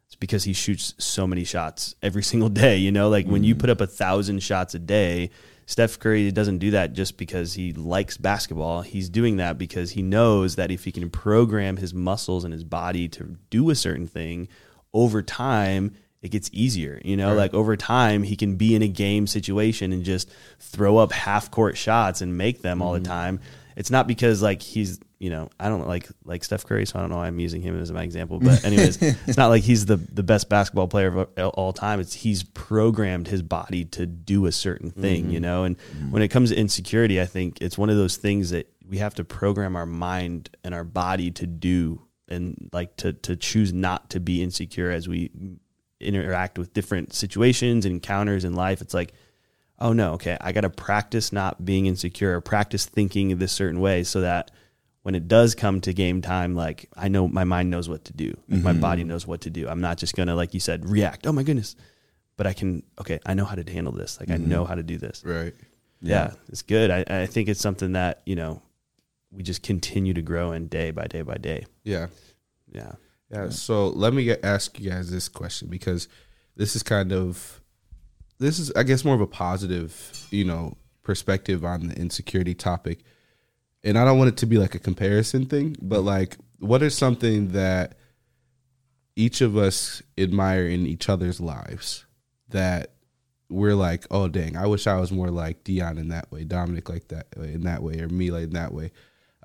[0.06, 3.54] it's because he shoots so many shots every single day you know like when you
[3.54, 3.58] mm.
[3.58, 5.30] put up a thousand shots a day
[5.68, 8.82] Steph Curry doesn't do that just because he likes basketball.
[8.82, 12.62] He's doing that because he knows that if he can program his muscles and his
[12.62, 14.46] body to do a certain thing
[14.94, 17.00] over time, it gets easier.
[17.04, 20.98] You know, like over time, he can be in a game situation and just throw
[20.98, 23.12] up half court shots and make them all the mm-hmm.
[23.12, 23.40] time.
[23.76, 27.02] It's not because like he's, you know, I don't like like Steph Curry, so I
[27.02, 28.38] don't know why I'm using him as my example.
[28.38, 32.00] But anyways, it's not like he's the the best basketball player of all time.
[32.00, 35.42] It's he's programmed his body to do a certain thing, you mm-hmm.
[35.42, 35.64] know.
[35.64, 36.10] And mm-hmm.
[36.10, 39.14] when it comes to insecurity, I think it's one of those things that we have
[39.14, 44.10] to program our mind and our body to do, and like to to choose not
[44.10, 45.30] to be insecure as we
[45.98, 48.82] interact with different situations and encounters in life.
[48.82, 49.14] It's like
[49.78, 54.04] oh no, okay, I got to practice not being insecure, practice thinking this certain way
[54.04, 54.50] so that
[55.06, 58.12] when it does come to game time, like I know my mind knows what to
[58.12, 58.80] do, like my mm-hmm.
[58.80, 59.68] body knows what to do.
[59.68, 61.28] I'm not just gonna, like you said, react.
[61.28, 61.76] Oh my goodness,
[62.36, 62.82] but I can.
[63.00, 64.18] Okay, I know how to handle this.
[64.18, 64.48] Like I mm-hmm.
[64.48, 65.22] know how to do this.
[65.24, 65.54] Right.
[66.02, 66.90] Yeah, it's good.
[66.90, 68.62] I, I think it's something that you know
[69.30, 71.66] we just continue to grow in day by day by day.
[71.84, 72.08] Yeah.
[72.72, 72.94] Yeah.
[73.30, 73.50] Yeah.
[73.50, 76.08] So let me get, ask you guys this question because
[76.56, 77.60] this is kind of
[78.40, 83.04] this is I guess more of a positive, you know, perspective on the insecurity topic.
[83.86, 86.96] And I don't want it to be like a comparison thing, but like what is
[86.96, 87.96] something that
[89.14, 92.04] each of us admire in each other's lives
[92.48, 92.90] that
[93.48, 96.88] we're like, oh dang, I wish I was more like Dion in that way, Dominic
[96.88, 98.90] like that in that way, or me like in that way.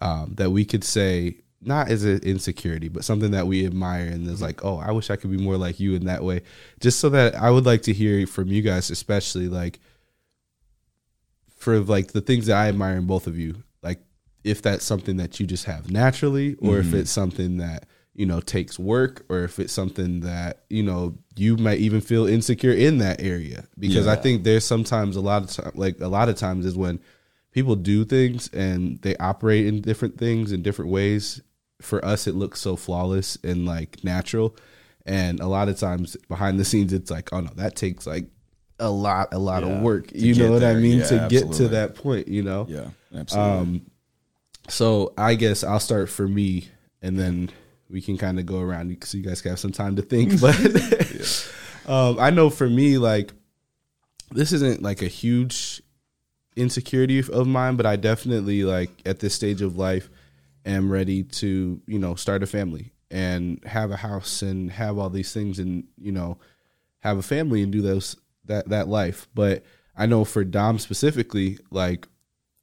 [0.02, 4.28] Um, that we could say not as an insecurity, but something that we admire and
[4.28, 6.42] is like, oh, I wish I could be more like you in that way.
[6.80, 9.80] Just so that I would like to hear from you guys, especially like
[11.56, 14.00] for like the things that I admire in both of you, like
[14.44, 18.40] if that's something that you just have naturally, or if it's something that you know
[18.42, 22.98] takes work, or if it's something that you know you might even feel insecure in
[23.00, 23.66] that area.
[23.78, 26.76] Because I think there's sometimes a lot of time, like a lot of times is
[26.76, 27.00] when
[27.52, 31.42] people do things and they operate in different things in different ways.
[31.82, 34.56] For us, it looks so flawless and like natural.
[35.06, 38.28] And a lot of times behind the scenes, it's like, oh no, that takes like
[38.80, 40.12] a lot, a lot Yeah, of work.
[40.14, 41.00] You know what I mean?
[41.00, 42.68] Yeah, to get to that point, you know?
[42.70, 43.82] yeah absolutely Um,
[44.68, 46.70] so I guess I'll start for me,
[47.02, 47.52] and then
[47.90, 50.40] we can kind of go around so you guys can have some time to think.
[50.40, 50.56] But
[51.88, 53.34] um, I know for me, like
[54.32, 55.82] this isn't like a huge
[56.56, 60.10] insecurity of mine, but I definitely like at this stage of life
[60.66, 65.10] am ready to you know start a family and have a house and have all
[65.10, 66.38] these things and you know
[67.00, 69.28] have a family and do those that that life.
[69.34, 69.64] But
[69.96, 72.08] I know for Dom specifically, like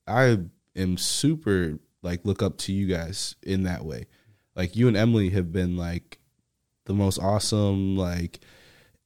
[0.07, 0.38] I
[0.74, 1.78] am super
[2.09, 4.07] like look up to you guys in that way.
[4.57, 6.19] Like you and Emily have been like
[6.87, 8.41] the most awesome like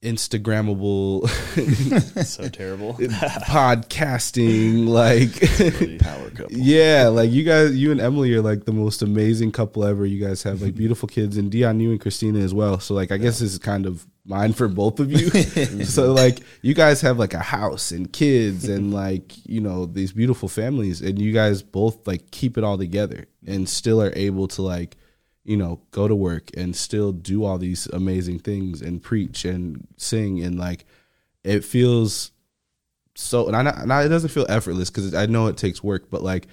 [0.02, 1.28] Instagrammable
[2.24, 2.94] so terrible.
[3.46, 6.56] podcasting like Power couple.
[6.56, 10.24] yeah like you guys you and emily are like the most amazing couple ever you
[10.24, 13.16] guys have like beautiful kids and dion you and christina as well so like i
[13.16, 15.30] guess this is kind of mine for both of you
[15.84, 20.12] so like you guys have like a house and kids and like you know these
[20.12, 24.46] beautiful families and you guys both like keep it all together and still are able
[24.46, 24.96] to like
[25.42, 29.88] you know go to work and still do all these amazing things and preach and
[29.96, 30.84] sing and like
[31.42, 32.30] it feels
[33.14, 36.10] so and I, and I it doesn't feel effortless because I know it takes work,
[36.10, 36.46] but like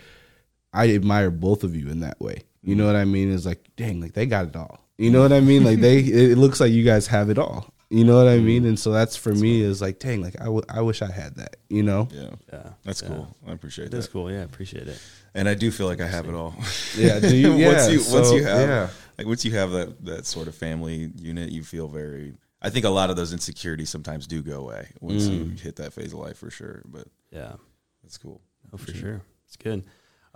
[0.74, 2.44] I admire both of you in that way.
[2.62, 2.88] You know mm.
[2.88, 3.34] what I mean?
[3.34, 4.86] It's like, dang, like they got it all.
[5.00, 5.64] You know what I mean?
[5.64, 7.74] Like they, it looks like you guys have it all.
[7.90, 8.66] You know what I mean?
[8.66, 11.38] And so that's for me is like, dang, like I, w- I wish I had
[11.38, 11.56] that.
[11.70, 12.08] You know?
[12.12, 12.30] Yeah.
[12.54, 13.08] Yeah, That's Yeah.
[13.08, 13.36] cool.
[13.48, 13.96] I appreciate that.
[13.98, 14.32] That's cool.
[14.32, 15.02] Yeah, appreciate it.
[15.34, 16.54] And I do feel like I have it all.
[16.96, 17.20] Yeah.
[17.20, 17.54] Do you?
[17.58, 17.68] Yeah.
[17.74, 18.90] once you once so, you have yeah.
[19.18, 22.34] like once you have that that sort of family unit, you feel very.
[22.62, 25.94] I think a lot of those insecurities sometimes do go away once you hit that
[25.94, 26.84] phase of life for sure.
[26.86, 27.54] But Yeah.
[28.04, 28.42] that's cool.
[28.74, 29.22] Oh, for sure.
[29.48, 29.84] It's good.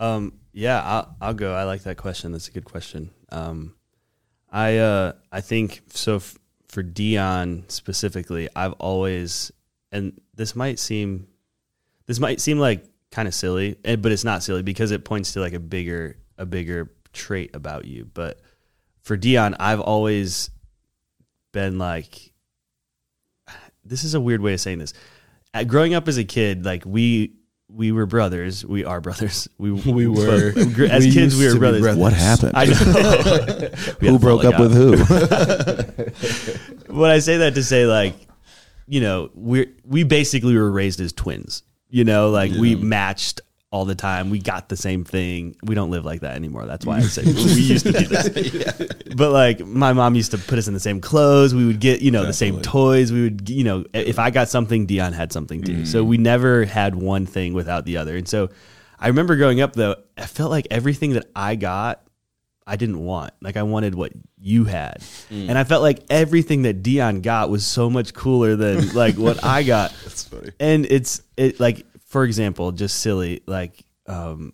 [0.00, 1.54] Um, yeah, I'll, I'll go.
[1.54, 2.32] I like that question.
[2.32, 3.10] That's a good question.
[3.30, 3.74] Um,
[4.54, 6.16] I uh, I think so.
[6.16, 6.38] F-
[6.68, 9.52] for Dion specifically, I've always,
[9.92, 11.28] and this might seem,
[12.06, 15.34] this might seem like kind of silly, eh, but it's not silly because it points
[15.34, 18.06] to like a bigger a bigger trait about you.
[18.12, 18.40] But
[19.02, 20.50] for Dion, I've always
[21.52, 22.32] been like,
[23.84, 24.94] this is a weird way of saying this.
[25.52, 27.34] Uh, growing up as a kid, like we
[27.74, 28.64] we were brothers.
[28.64, 29.48] We are brothers.
[29.58, 30.52] We We were.
[30.88, 31.36] as We kids.
[31.36, 31.82] We were brothers.
[31.82, 31.96] brothers.
[32.00, 32.52] What happened?
[32.54, 33.68] I know.
[34.00, 34.60] Who broke up out.
[34.60, 34.96] with who?
[36.88, 38.14] But I say that to say like,
[38.86, 41.62] you know, we we basically were raised as twins.
[41.88, 43.40] You know, like we matched
[43.74, 44.30] all the time.
[44.30, 45.56] We got the same thing.
[45.64, 46.64] We don't live like that anymore.
[46.64, 48.88] That's why I say we used to do this.
[49.16, 51.54] But like my mom used to put us in the same clothes.
[51.54, 53.12] We would get, you know, the same toys.
[53.12, 55.86] We would, you know, if I got something, Dion had something too.
[55.86, 56.06] So mm.
[56.06, 58.16] we never had one thing without the other.
[58.16, 58.50] And so
[58.98, 62.04] I remember growing up though, I felt like everything that I got
[62.66, 63.34] I didn't want.
[63.40, 65.00] Like I wanted what you had.
[65.30, 65.50] Mm.
[65.50, 69.44] And I felt like everything that Dion got was so much cooler than like what
[69.44, 69.92] I got.
[70.04, 70.50] That's funny.
[70.58, 71.84] And it's it like
[72.14, 74.52] for example, just silly, like um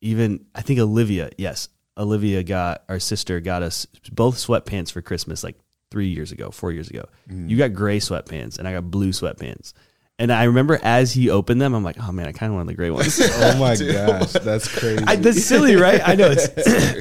[0.00, 5.44] even I think Olivia, yes, Olivia got our sister got us both sweatpants for Christmas
[5.44, 5.56] like
[5.90, 7.04] 3 years ago, 4 years ago.
[7.28, 9.74] You got gray sweatpants and I got blue sweatpants.
[10.18, 12.70] And I remember as he opened them, I'm like, oh man, I kind of wanted
[12.70, 13.20] the gray ones.
[13.34, 15.04] Oh my gosh, that's crazy.
[15.06, 16.00] I, that's silly, right?
[16.02, 16.48] I know it's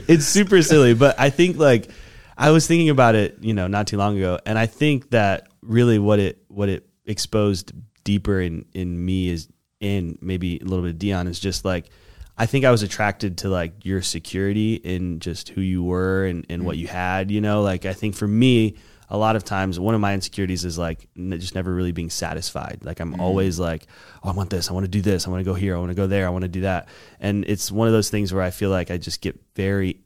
[0.09, 1.89] it's super silly, but I think like
[2.38, 5.47] I was thinking about it, you know, not too long ago, and I think that
[5.62, 7.72] really what it what it exposed
[8.03, 9.47] deeper in in me is
[9.82, 11.89] in maybe a little bit of Dion is just like
[12.38, 16.45] I think I was attracted to like your security and just who you were and,
[16.49, 16.79] and what mm.
[16.79, 18.77] you had, you know, like I think for me
[19.09, 22.09] a lot of times one of my insecurities is like n- just never really being
[22.09, 22.79] satisfied.
[22.84, 23.19] Like i'm mm.
[23.19, 23.86] always like
[24.23, 25.79] oh i want this i want to do this i want to go here i
[25.79, 26.88] want to go there i want to do that.
[27.19, 29.99] And it's one of those things where i feel like i just get very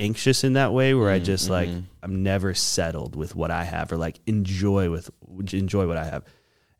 [0.00, 1.80] anxious in that way where i mm, just like mm-hmm.
[2.02, 5.10] i'm never settled with what i have or like enjoy with
[5.52, 6.24] enjoy what i have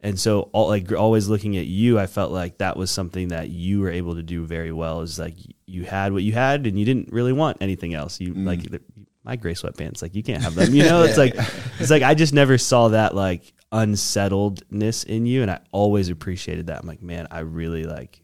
[0.02, 3.50] and so all, like always looking at you i felt like that was something that
[3.50, 5.34] you were able to do very well is like
[5.70, 8.20] you had what you had and you didn't really want anything else.
[8.20, 8.46] You mm.
[8.46, 8.82] like
[9.22, 11.02] my gray sweatpants like you can't have them you know?
[11.02, 11.34] It's like
[11.78, 16.66] it's like i just never saw that like unsettledness in you and i always appreciated
[16.66, 16.80] that.
[16.80, 18.22] I'm like man i really like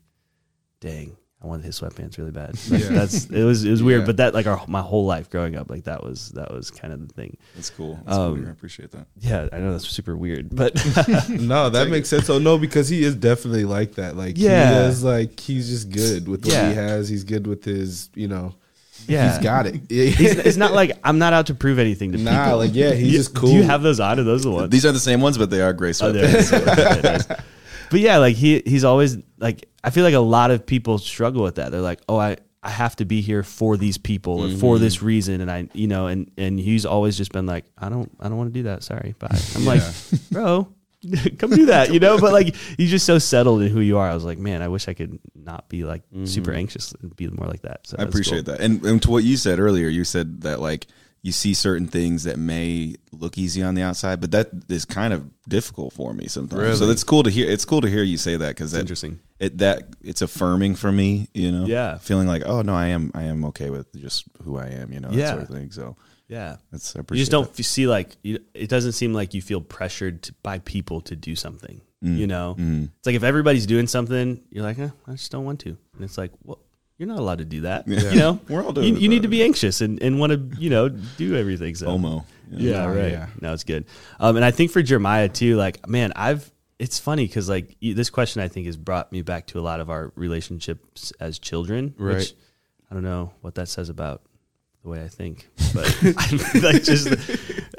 [0.80, 1.16] dang
[1.46, 2.88] i wanted his sweatpants really bad Like, Yeah.
[2.88, 4.06] that's it was it was weird Yeah.
[4.06, 6.92] but that like our my whole life growing up like that was that was kind
[6.92, 7.98] of the thing That's cool.
[8.04, 8.48] That's Um, cool.
[8.48, 9.06] I appreciate that.
[9.20, 10.74] yeah i know that's super weird but
[11.28, 12.26] No, that makes sense.
[12.26, 14.16] So no, because he is definitely like that.
[14.16, 14.82] Like Yeah.
[14.82, 16.68] he is like he's just good with what Yeah.
[16.70, 17.08] he has.
[17.08, 18.54] He's good with his, you know.
[19.06, 19.74] yeah He's got it.
[19.90, 22.92] He's- it's not like i'm not out to prove anything to nah, people like yeah,
[22.92, 23.50] he's You- just cool.
[23.50, 25.50] do you have those on are those the ones These are the same ones, but
[25.50, 27.30] they are gray Oh, there sweatpants.
[27.30, 27.36] is.
[27.90, 28.00] There it is.
[28.00, 31.42] But yeah, like he he's always like I feel like a lot of people struggle
[31.42, 31.70] with that.
[31.70, 34.84] They're like, "Oh, I I have to be here for these people or for mm-hmm.
[34.84, 38.10] this reason." And I, you know, and and he's always just been like, "I don't
[38.20, 38.82] I don't want to do that.
[38.82, 39.38] Sorry." Bye.
[39.54, 39.82] I'm like,
[40.30, 40.68] "Bro,
[41.38, 44.10] come do that." You know, but like he's just so settled in who you are.
[44.10, 46.58] I was like, "Man, I wish I could not be like super mm-hmm.
[46.58, 48.60] anxious and be more like that." So I appreciate that.
[48.60, 50.86] And and to what you said earlier, you said that like
[51.26, 55.12] you see certain things that may look easy on the outside, but that is kind
[55.12, 56.78] of difficult for me sometimes.
[56.78, 57.50] So it's cool to hear.
[57.50, 59.18] It's cool to hear you say that because that Interesting.
[59.40, 61.28] it that it's affirming for me.
[61.34, 61.98] You know, Yeah.
[61.98, 64.92] feeling like oh no, I am I am okay with just who I am.
[64.92, 65.72] You know, that sort of thing.
[65.72, 65.96] So
[66.28, 66.56] Yeah.
[66.70, 67.18] that's I appreciate.
[67.18, 67.62] You just don't that.
[67.64, 71.34] see like you, it doesn't seem like you feel pressured to, by people to do
[71.34, 71.80] something.
[72.02, 72.90] You know, Mm.
[72.98, 76.04] it's like if everybody's doing something, you're like, eh, I just don't want to, and
[76.04, 76.60] it's like, well,
[76.98, 77.86] you're not allowed to do that.
[77.86, 78.10] Yeah.
[78.10, 80.60] You know, We're all doing you, you need to be anxious and, and want to
[80.60, 81.74] you know do everything.
[81.74, 82.24] So FOMO.
[82.50, 83.10] Yeah, Oh, right.
[83.10, 83.26] yeah.
[83.40, 83.86] No, it's good.
[84.20, 86.50] Um, and I think for Jeremiah too, like, man, I've.
[86.78, 89.80] It's funny because like this question, I think has brought me back to a lot
[89.80, 91.94] of our relationships as children.
[91.98, 92.16] Right.
[92.18, 92.34] Which
[92.90, 94.22] I don't know what that says about
[94.82, 95.86] the way I think, but
[96.18, 97.08] I like just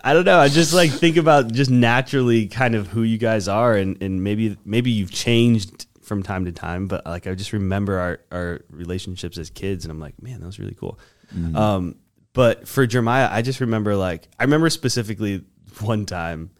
[0.03, 0.39] I don't know.
[0.39, 4.23] I just like think about just naturally kind of who you guys are, and and
[4.23, 8.61] maybe maybe you've changed from time to time, but like I just remember our our
[8.69, 10.97] relationships as kids, and I'm like, man, that was really cool.
[11.55, 11.95] Um,
[12.33, 15.43] but for Jeremiah, I just remember like I remember specifically
[15.81, 16.51] one time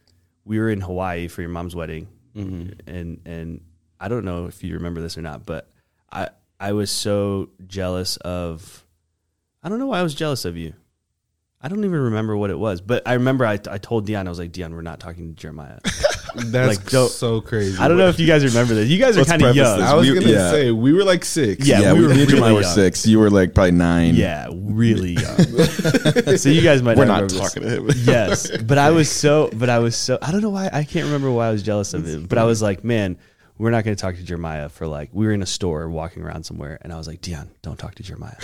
[0.44, 2.08] we were in Hawaii for your mom's wedding,
[2.86, 3.62] and and
[4.00, 5.70] I don't know if you remember this or not, but
[6.12, 6.30] I
[6.60, 8.86] I was so jealous of
[9.64, 10.74] I don't know why I was jealous of you.
[11.62, 14.30] I don't even remember what it was, but I remember I, I told Dion I
[14.30, 15.80] was like Dion, we're not talking to Jeremiah.
[16.36, 17.78] That's Like, don't- so crazy.
[17.80, 18.90] I don't know if you guys remember this.
[18.90, 19.80] You guys are Let's kind of preface young.
[19.80, 19.88] this.
[19.90, 20.52] I was We- gonna yeah.
[20.52, 21.66] say we were like six.
[21.68, 22.74] Yeah, Yeah, we we, were me and Jeremiah really were young.
[22.76, 23.06] six.
[23.08, 24.16] You were like probably nine.
[24.16, 25.38] Yeah, really young.
[26.38, 27.38] so you guys might we're not not remember this.
[27.54, 27.90] talking to him.
[28.04, 31.06] yes, but I was so, but I was so, I don't know why, I can't
[31.06, 33.18] remember why I was jealous of him, but I was like, man,
[33.58, 36.22] we're not going to talk to Jeremiah for like, we were in a store walking
[36.24, 38.36] around somewhere, and I was like, Dion, don't talk to Jeremiah.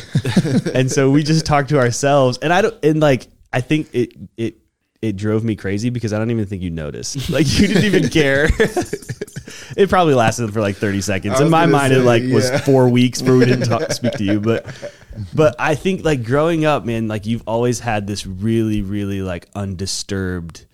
[0.74, 4.14] and so we just talked to ourselves, and I don't, and like, I think it,
[4.38, 4.56] it,
[5.04, 7.30] it drove me crazy because I don't even think you noticed.
[7.34, 8.46] Like you didn't even care.
[9.76, 11.42] it probably lasted for like 30 seconds.
[11.42, 14.24] In my mind, it say, like was four weeks where we didn't talk, speak to
[14.24, 14.40] you.
[14.40, 14.66] But
[15.34, 19.50] but I think like growing up, man, like you've always had this really, really like
[19.56, 20.66] undisturbed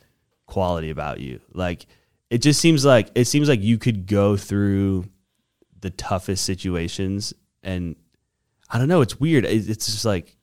[0.46, 1.40] quality about you.
[1.54, 1.88] Like
[2.30, 5.06] it just seems like it seems like you could go through
[5.80, 7.96] the toughest situations and
[8.70, 9.46] I don't know, it's weird.
[9.46, 10.36] It's just like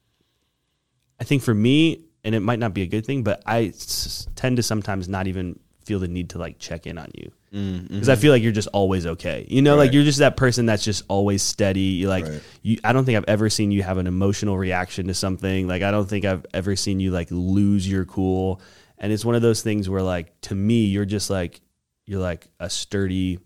[1.20, 4.27] I think for me, and it might not be a good thing, but I s-
[4.35, 7.89] tend to sometimes not even feel the need to like check in on you mm,
[7.89, 8.20] because I mm-hmm.
[8.20, 9.47] feel like you're just always okay.
[9.49, 11.81] You know, like you're just that person that's just always steady.
[11.81, 12.43] You like Right.
[12.62, 12.79] you.
[12.83, 15.68] I don't think I've ever seen you have an emotional reaction to something.
[15.68, 18.61] Like I don't think I've ever seen you like lose your cool.
[18.99, 21.61] And it's one of those things where like to me, you're just like
[22.07, 23.39] you're like a sturdy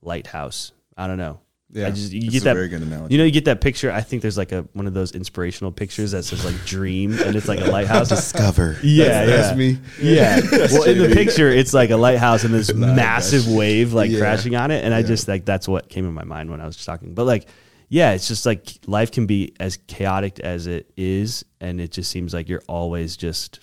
[0.00, 0.72] lighthouse.
[0.96, 1.40] I don't know.
[1.72, 1.86] Yeah.
[1.86, 3.14] I just you It's get a that very good analogy.
[3.14, 3.92] you know, you get that picture.
[3.92, 7.36] I think there's like a one of those inspirational pictures that says like dream, and
[7.36, 8.08] it's like a lighthouse.
[8.08, 8.76] Discover.
[8.82, 9.78] yeah, That's yeah, me.
[10.00, 10.40] yeah.
[10.72, 14.10] well, in the picture, it's like a lighthouse and this Nah, massive that's- wave like
[14.10, 14.18] yeah.
[14.18, 16.66] crashing on it, and I just like that's what came in my mind when I
[16.66, 17.14] was just talking.
[17.14, 17.46] But like,
[17.88, 22.10] yeah, it's just like life can be as chaotic as it is, and it just
[22.10, 23.60] seems like you're always just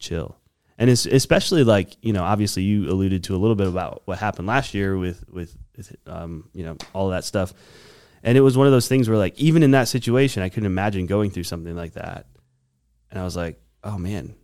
[0.00, 0.36] chill.
[0.78, 4.18] And it's especially like you know, obviously you alluded to a little bit about what
[4.18, 5.56] happened last year with with, with
[6.06, 7.52] um, you know all that stuff,
[8.22, 10.66] and it was one of those things where like even in that situation, I couldn't
[10.66, 12.26] imagine going through something like that,
[13.10, 14.34] and I was like, oh man,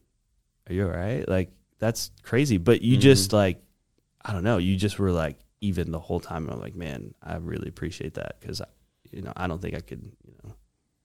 [0.68, 1.28] are you all right?
[1.28, 3.62] Like that's crazy, but you just like
[4.24, 6.48] I don't know, you just were like even the whole time.
[6.48, 8.60] I'm like, man, I really appreciate that because
[9.10, 10.54] you know I don't think I could you know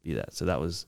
[0.02, 0.34] be that.
[0.34, 0.86] So that was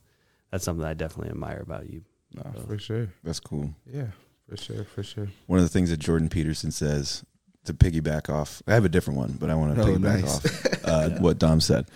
[0.52, 2.04] that's something I definitely admire about you.
[2.34, 3.08] No, for sure.
[3.24, 3.74] That's cool.
[3.92, 4.08] Yeah,
[4.50, 5.28] for sure, for sure.
[5.48, 7.24] One of the things that Jordan Peterson says
[7.66, 10.36] to piggyback off, I have a different one, but I want to Oh, piggyback nice.
[10.46, 11.88] off uh, what Dom said.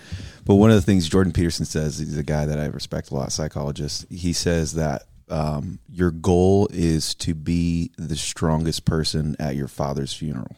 [0.46, 3.16] But one of the things Jordan Peterson says, he's a guy that I respect a
[3.16, 4.06] lot, psychologist.
[4.10, 10.14] He says that um, your goal is to be the strongest person at your father's
[10.14, 10.56] funeral.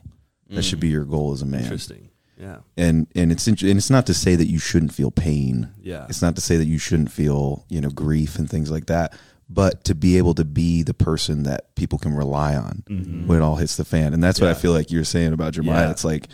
[0.50, 1.64] That should be your goal as a man.
[1.64, 2.10] Interesting.
[2.38, 2.58] Yeah.
[2.76, 5.70] And and it's int- and it's not to say that you shouldn't feel pain.
[5.82, 6.06] Yeah.
[6.10, 9.14] It's not to say that you shouldn't feel, you know, grief and things like that,
[9.54, 12.84] but to be able to be the person that people can rely on
[13.28, 14.14] when it all hits the fan.
[14.14, 14.62] And that's what I Mm-hmm.
[14.62, 15.86] Feel like you're saying about Jeremiah.
[15.86, 15.92] Yeah.
[15.92, 16.28] It's like,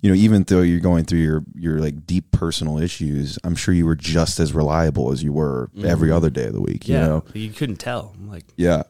[0.00, 3.74] you know, even though you're going through your your like deep personal issues, I'm sure
[3.74, 6.82] you were just as reliable as you were every other day of the week.
[6.84, 6.92] Mm-hmm.
[6.92, 7.00] yeah.
[7.02, 7.24] You know?
[7.34, 8.14] You couldn't tell.
[8.18, 8.84] I'm like, Yeah.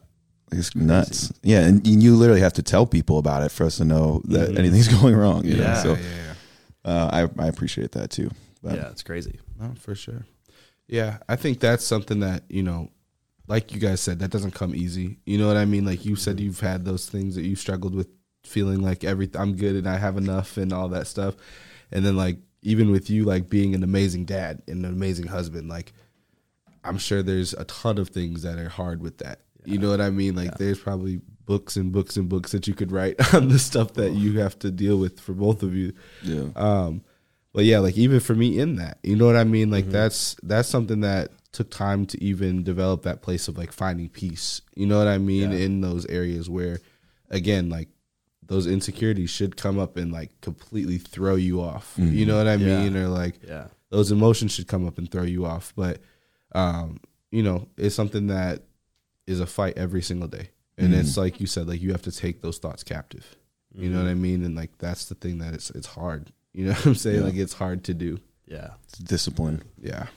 [0.51, 1.33] It's nuts.
[1.41, 4.55] Yeah, and you literally have to tell people about it for us to know that
[4.55, 5.43] anything's going wrong.
[5.45, 5.63] You know?
[5.63, 5.73] Mm-hmm.
[5.73, 5.99] Yeah, So yeah,
[6.85, 6.91] yeah.
[6.91, 8.29] uh, I I appreciate that too.
[8.61, 9.39] But yeah, it's crazy.
[9.59, 10.25] No, for sure.
[10.87, 12.89] Yeah, I think that's something that you know,
[13.47, 15.19] like you guys said, that doesn't come easy.
[15.25, 15.85] You know what I mean?
[15.85, 18.07] Like you said, you've had those things that you struggled with,
[18.43, 21.35] feeling like every I'm good and I have enough and all that stuff,
[21.91, 25.69] and then like even with you, like being an amazing dad and an amazing husband,
[25.69, 25.93] like
[26.83, 29.39] I'm sure there's a ton of things that are hard with that.
[29.65, 30.35] You know what I mean?
[30.35, 33.93] Like there's probably books and books and books that you could write on the stuff
[33.93, 35.93] that you have to deal with for both of you.
[36.21, 36.49] yeah.
[36.55, 37.03] Um,
[37.53, 39.69] but yeah, like even for me in that, you know what I mean?
[39.69, 44.09] Like that's that's something that took time to even develop that place of like finding
[44.09, 44.61] peace.
[44.75, 45.51] You know what I mean?
[45.51, 45.59] Yeah.
[45.59, 46.79] In those areas where,
[47.29, 47.87] again, like
[48.45, 51.95] those insecurities should come up and like completely throw you off.
[51.97, 52.13] Mm-hmm.
[52.13, 52.83] You know what I Yeah.
[52.83, 52.97] mean?
[52.97, 53.67] Or like Yeah.
[53.89, 55.71] those emotions should come up and throw you off.
[55.75, 56.01] But
[56.53, 56.99] um,
[57.31, 58.63] you know, it's something that
[59.25, 60.49] is a fight every single day.
[60.77, 61.01] And mm-hmm.
[61.01, 63.37] it's like you said, like you have to take those thoughts captive.
[63.75, 64.11] You know what mm-hmm.
[64.11, 64.43] I mean?
[64.43, 66.31] And like that's the thing that it's it's hard.
[66.51, 67.23] You know what I'm saying?
[67.23, 68.19] Like it's hard to do.
[68.45, 68.71] Yeah.
[68.85, 69.63] It's discipline.
[69.79, 70.07] Yeah.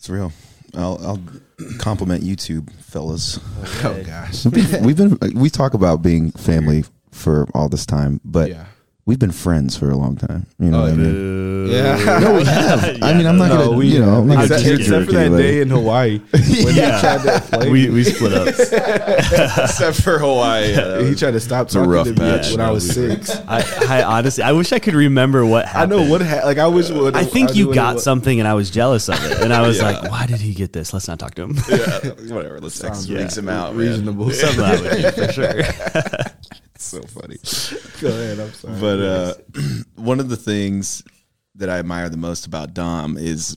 [0.00, 0.32] It's real.
[0.74, 1.20] I'll, I'll
[1.78, 3.38] compliment you two fellas.
[3.58, 4.46] Oh, oh gosh.
[4.46, 8.64] We've been we talk about being family for all this time, but yeah.
[9.06, 10.46] We've been friends for a long time.
[10.58, 10.96] You know Oh, what I yeah.
[10.96, 11.66] mean?
[11.70, 12.18] Yeah.
[12.20, 12.84] No, we have.
[13.02, 15.12] I mean, I'm not No, gonna, we, you know, I'm not except, gonna except for
[15.12, 16.96] that day in Hawaii when Yeah.
[16.96, 17.70] he tried to play.
[17.70, 18.48] We we split up.
[18.48, 21.06] except for Hawaii.
[21.08, 22.50] he tried to stop a talking rough to me patch.
[22.50, 23.30] when I was six.
[23.46, 25.92] I, I honestly, I wish I could remember what happened.
[25.92, 26.08] I happened.
[26.08, 28.54] know what ha- like I wish what I think knew you got something, and I
[28.54, 29.40] was jealous of it.
[29.40, 29.90] And I was Yeah.
[29.90, 30.92] like, "Why did he get this?
[30.92, 32.60] Let's not talk to him." yeah, whatever.
[32.60, 33.86] Let's X, Sounds him out, man.
[33.86, 34.30] reasonable.
[34.30, 35.62] Something I would do for sure.
[36.80, 37.36] So funny.
[38.00, 38.38] Go ahead.
[38.40, 38.80] I'm sorry.
[38.80, 39.34] But uh,
[39.96, 41.02] one of the things
[41.56, 43.56] that I admire the most about Dom is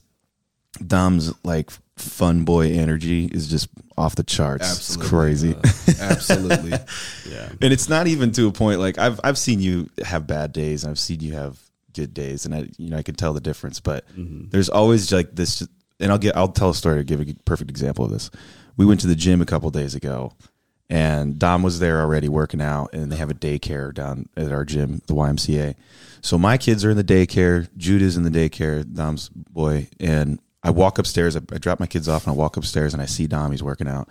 [0.86, 4.68] Dom's like fun boy energy is just off the charts.
[4.68, 5.50] Absolutely.
[5.52, 6.00] It's crazy.
[6.02, 6.72] absolutely.
[7.30, 7.48] Yeah.
[7.62, 10.84] and it's not even to a point like I've I've seen you have bad days.
[10.84, 11.58] and I've seen you have
[11.94, 13.80] good days, and I you know I can tell the difference.
[13.80, 15.66] But there's always like this,
[15.98, 18.30] and I'll get I'll tell a story to give a perfect example of this.
[18.76, 20.32] We went to the gym a couple days ago,
[20.90, 24.64] and Dom was there already working out, and they have a daycare down at our
[24.64, 25.74] gym, the YMCA.
[26.20, 27.68] So my kids are in the daycare.
[27.76, 31.36] Jude is in the daycare, Dom's boy, and I walk upstairs.
[31.36, 33.50] I, I drop my kids off, and I walk upstairs, and I see Dom.
[33.50, 34.08] He's working out.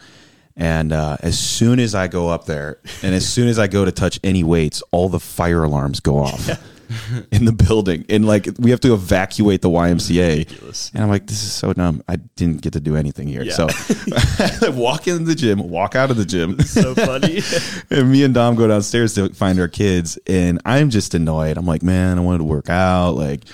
[0.55, 3.85] And uh, as soon as I go up there, and as soon as I go
[3.85, 6.47] to touch any weights, all the fire alarms go off
[7.31, 10.39] in the building, and like we have to evacuate the YMCA.
[10.39, 10.91] Ridiculous.
[10.93, 12.03] And I'm like, this is so dumb.
[12.07, 13.43] I didn't get to do anything here.
[13.43, 13.53] Yeah.
[13.53, 17.41] So I walk in the gym, walk out of the gym, So funny.
[17.89, 21.57] and me and Dom go downstairs to find our kids, and I'm just annoyed.
[21.57, 23.11] I'm like, man, I wanted to work out.
[23.11, 23.45] Like,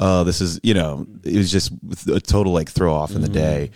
[0.00, 1.72] oh, this is, you know, it was just
[2.08, 3.34] a total like throw off in the mm-hmm.
[3.34, 3.70] day.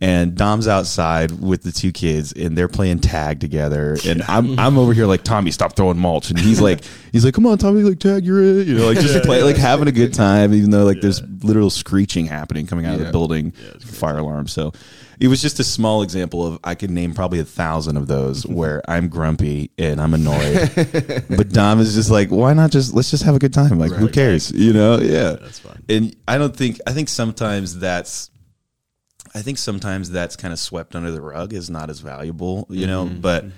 [0.00, 3.96] And Dom's outside with the two kids, and they're playing tag together.
[4.06, 6.30] And I'm I'm over here like Tommy, stop throwing mulch.
[6.30, 6.80] And he's like
[7.12, 8.66] he's like, come on, Tommy, like tag, you're it.
[8.66, 11.70] You know, like just play, like having a good time, even though like there's literal
[11.70, 13.12] screeching happening coming out of the Yeah.
[13.12, 14.46] building, fire alarm.
[14.48, 14.72] So
[15.20, 18.44] it was just a small example of I could name probably a thousand of those
[18.46, 20.70] where I'm grumpy and I'm annoyed,
[21.30, 23.78] but Dom is just like, why not just let's just have a good time?
[23.78, 24.50] Like, who cares?
[24.50, 24.98] You know?
[24.98, 25.82] Yeah, That's fun.
[25.88, 28.30] And I don't think I think sometimes that's.
[29.34, 32.86] I think sometimes that's kind of swept under the rug is not as valuable, you
[32.86, 33.20] know, mm-hmm.
[33.20, 33.54] but mm-hmm.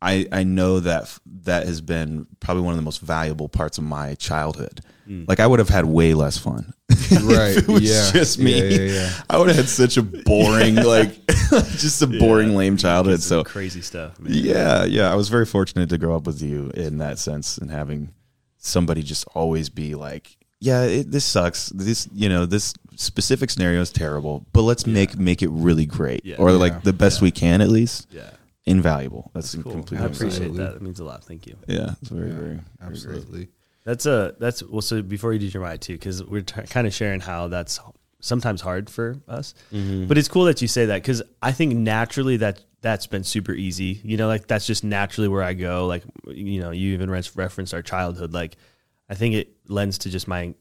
[0.00, 3.84] I I know that that has been probably one of the most valuable parts of
[3.84, 4.80] my childhood.
[5.08, 5.28] Mm.
[5.28, 6.74] Like I would have had way less fun
[7.22, 7.56] right.
[7.56, 8.10] it was yeah.
[8.12, 8.58] just me.
[8.58, 9.10] Yeah, yeah, yeah.
[9.28, 11.26] I would have had such a boring, like,
[11.76, 13.22] just a boring, lame childhood.
[13.22, 14.18] So, crazy stuff.
[14.18, 14.32] man.
[14.34, 17.70] yeah, yeah, I was very fortunate to grow up with you in that sense and
[17.70, 18.14] having
[18.56, 21.68] somebody just always be like, yeah, it, this sucks.
[21.70, 26.24] This, you know, this specific scenario is terrible, but let's make make it really great,
[26.24, 26.36] Yeah.
[26.38, 26.56] or Yeah.
[26.56, 28.06] like the best we can at least.
[28.10, 28.30] Yeah.
[28.66, 29.30] Invaluable.
[29.34, 29.72] That's, Cool.
[29.72, 29.98] completely.
[30.04, 30.58] I appreciate Absolutely.
[30.58, 30.72] that.
[30.74, 31.24] That means a lot.
[31.24, 31.56] Thank you.
[31.66, 32.64] Yeah, it's very, very, very great.
[32.82, 33.48] Absolutely.
[33.84, 34.82] That's a that's well.
[34.82, 37.80] So before you do Jeremiah too, because we're t- kind of sharing how that's
[38.20, 40.06] sometimes hard for us, mm-hmm.
[40.06, 43.52] but it's cool that you say that because I think naturally that that's been super
[43.52, 44.00] easy.
[44.04, 45.86] You know, like that's just naturally where I go.
[45.86, 48.34] Like you know, you even re- referenced our childhood.
[48.34, 48.56] Like
[49.08, 50.54] I think it lends to just my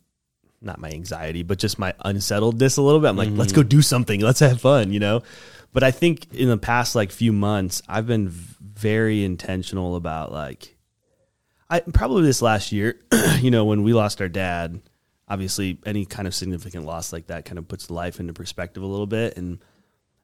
[0.62, 3.10] not my anxiety, but just my unsettledness a little bit.
[3.10, 3.68] I'm like, let's go mm-hmm.
[3.70, 4.22] do something.
[4.22, 4.92] Let's have fun.
[4.92, 5.24] You know.
[5.74, 10.76] But I think in the past like few months, I've been very intentional about like
[11.70, 13.00] I probably this last year,
[13.40, 14.82] you know, when we lost our dad,
[15.28, 18.88] obviously any kind of significant loss like that kind of puts life into perspective a
[18.88, 19.38] little bit.
[19.38, 19.60] And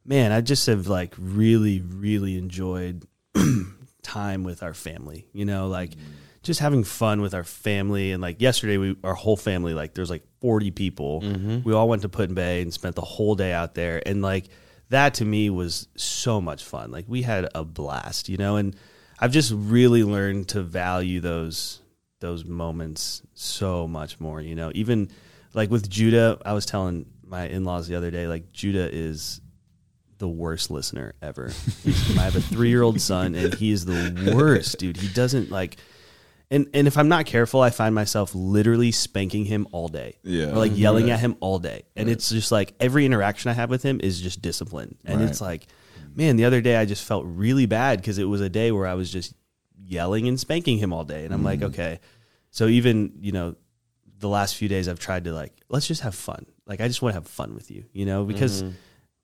[0.06, 3.06] man, I just have like really, really enjoyed
[4.02, 6.12] time with our family, you know, like mm-hmm.
[6.44, 8.12] Just having fun with our family.
[8.12, 11.22] And like yesterday, we, our whole family, like there's like 40 people.
[11.22, 11.64] Mm-hmm.
[11.64, 14.02] We all went to Put-in-Bay and spent the whole day out there.
[14.06, 14.50] And like
[14.90, 16.92] that to me was so much fun.
[16.92, 18.76] Like we had a blast, you know, and
[19.20, 21.80] I've just really learned to value those
[22.20, 24.72] those moments so much more, you know.
[24.76, 25.10] Even
[25.54, 29.42] like with Judah, I was telling my in-laws the other day like Judah is
[30.20, 31.52] the worst listener ever.
[31.86, 34.98] I have a 3-year-old son and he is the worst, dude.
[34.98, 35.78] He doesn't like
[36.52, 40.18] and and if I'm not careful, I find myself literally spanking him all day.
[40.24, 40.52] Yeah.
[40.52, 41.84] Or like yelling at him all day.
[41.96, 44.98] And it's just like every interaction I have with him is just discipline.
[45.06, 45.68] And it's like,
[46.16, 48.88] man, the other day I just felt really bad because it was a day where
[48.88, 49.34] I was just
[49.86, 51.26] yelling and spanking him all day.
[51.26, 51.74] And I'm like, mm-hmm.
[51.74, 52.00] okay.
[52.52, 53.56] So even, you know,
[54.20, 56.46] the last few days I've tried to like, let's just have fun.
[56.66, 58.76] Like I just want to have fun with you, you know, because mm-hmm.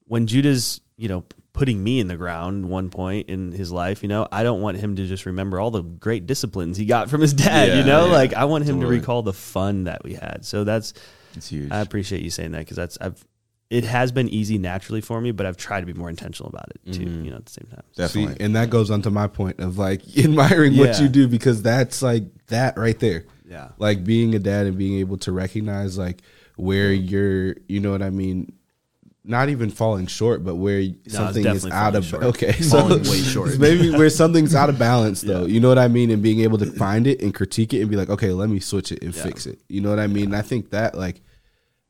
[0.06, 1.24] when Judah's, you know,
[1.54, 4.78] putting me in the ground one point in his life, you know, I don't want
[4.78, 7.84] him to just remember all the great disciplines he got from his dad, Yeah, you
[7.84, 8.06] know?
[8.06, 8.96] yeah, like I want him totally.
[8.98, 10.46] to recall the fun that we had.
[10.46, 10.94] So that's
[11.36, 11.72] It's huge.
[11.72, 13.24] I appreciate you saying that because that's I've
[13.70, 16.70] it has been easy naturally for me, but I've tried to be more intentional about
[16.72, 17.26] it too, Mm-hmm.
[17.26, 17.84] you know, at the same time.
[17.96, 18.34] Definitely.
[18.36, 21.62] See, and that goes on to my point of like admiring what you do because
[21.62, 23.26] that's like that right there.
[23.48, 23.70] Yeah.
[23.78, 26.22] Like being a dad and being able to recognize like
[26.56, 28.54] where you're, you know what I mean,
[29.24, 32.24] not even falling short, but where something is out of short.
[32.24, 33.58] okay, Falling way short.
[33.60, 35.46] maybe where something's out of balance though.
[35.46, 37.90] You know what I mean, and being able to find it and critique it and
[37.90, 39.24] be like, okay, let me switch it and Yeah.
[39.24, 39.60] fix it.
[39.68, 40.26] You know what I mean?
[40.26, 41.22] And I think that like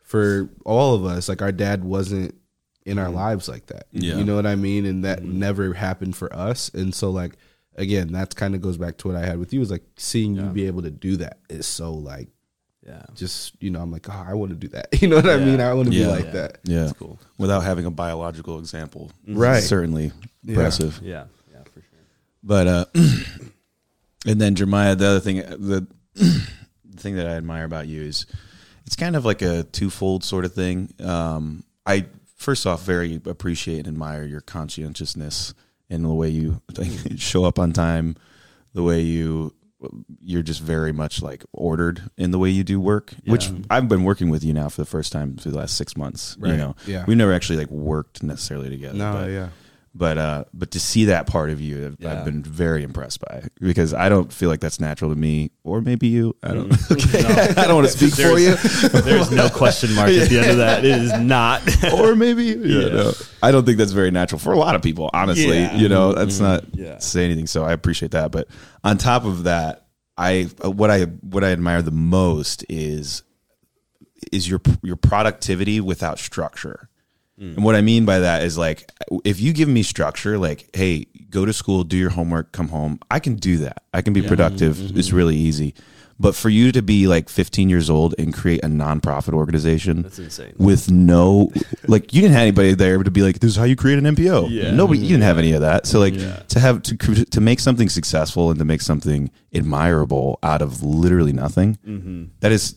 [0.03, 2.35] for all of us, like our dad wasn't
[2.85, 3.15] in our mm-hmm.
[3.15, 3.85] lives like that.
[3.91, 4.15] Yeah.
[4.15, 4.85] You know what I mean?
[4.85, 5.39] And that mm-hmm.
[5.39, 6.69] never happened for us.
[6.73, 7.37] And so like
[7.75, 10.35] again, that kind of goes back to what I had with you is like seeing
[10.35, 12.29] you be able to do that is so like
[12.85, 13.03] Yeah.
[13.13, 14.87] just you know, I'm like, oh, I want to do that.
[15.01, 15.59] You know what I mean?
[15.61, 16.05] I want to Yeah.
[16.05, 16.31] be like Yeah.
[16.31, 16.59] that.
[16.63, 16.79] yeah.
[16.83, 17.19] That's cool.
[17.37, 19.11] Without having a biological example.
[19.27, 19.61] Right.
[19.61, 20.11] Certainly
[20.47, 20.99] impressive.
[21.03, 21.25] Yeah.
[21.51, 21.99] Yeah, for sure.
[22.43, 22.85] But uh
[24.25, 26.47] and then Jeremiah, the other thing the the
[26.97, 28.25] thing that I admire about you is
[28.85, 30.93] it's kind of like a twofold sort of thing.
[31.03, 32.05] Um I
[32.35, 35.53] first off very appreciate and admire your conscientiousness
[35.89, 36.61] and the way you
[37.17, 38.15] show up on time,
[38.73, 39.53] the way you
[40.21, 44.03] you're just very much like ordered in the way you do work, which I've been
[44.03, 46.35] working with you now for the first time for the last six months.
[46.43, 47.05] You know, Yeah.
[47.07, 48.97] we've never actually like worked necessarily together.
[48.97, 49.49] No, but, yeah.
[49.95, 52.19] But uh but to see that part of you I've, Yeah.
[52.19, 55.81] I've been very impressed by because i don't feel like that's natural to me or
[55.81, 57.59] maybe you i don't Mm-hmm.
[57.59, 58.55] i don't want to speak for you
[59.01, 60.85] There's no question mark at the end of that.
[60.85, 61.61] It is not.
[61.93, 63.11] or maybe you know
[63.41, 65.75] i don't think that's very natural for a lot of people honestly Yeah.
[65.75, 66.95] you know that's not Yeah.
[66.95, 68.47] to say anything so i appreciate that but
[68.83, 69.87] on top of that
[70.17, 73.23] i what i what i admire the most is
[74.33, 76.88] is your your productivity without structure
[77.39, 77.55] Mm.
[77.55, 78.91] And what I mean by that is like,
[79.23, 82.99] if you give me structure, like, hey, go to school, do your homework, come home,
[83.09, 83.83] I can do that.
[83.93, 84.75] I can be productive.
[84.75, 84.99] Mm-hmm.
[84.99, 85.73] It's really easy.
[86.21, 90.19] But for you to be like 15 years old and create a nonprofit organization That's
[90.19, 90.53] insane.
[90.57, 91.49] with no,
[91.87, 94.03] like, you didn't have anybody there to be like, this is how you create an
[94.03, 94.49] NPO.
[94.51, 94.71] Yeah.
[94.71, 95.85] Nobody, you didn't have any of that.
[95.87, 96.41] So like, Yeah.
[96.49, 101.31] to have to to make something successful and to make something admirable out of literally
[101.33, 102.23] nothing, Mm-hmm.
[102.41, 102.75] that is,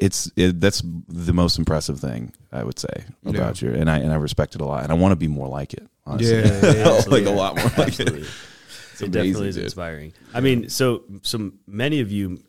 [0.00, 4.12] it's it, that's the most impressive thing I would say about you, and I and
[4.12, 5.86] I respect it a lot, and I want to be more like it.
[6.06, 6.36] Honestly.
[6.38, 7.02] Yeah, yeah, yeah.
[7.08, 8.08] like a lot more like it.
[8.08, 8.22] Absolutely.
[9.06, 9.64] it definitely is dude.
[9.64, 10.12] inspiring.
[10.32, 12.40] I mean, so so many of you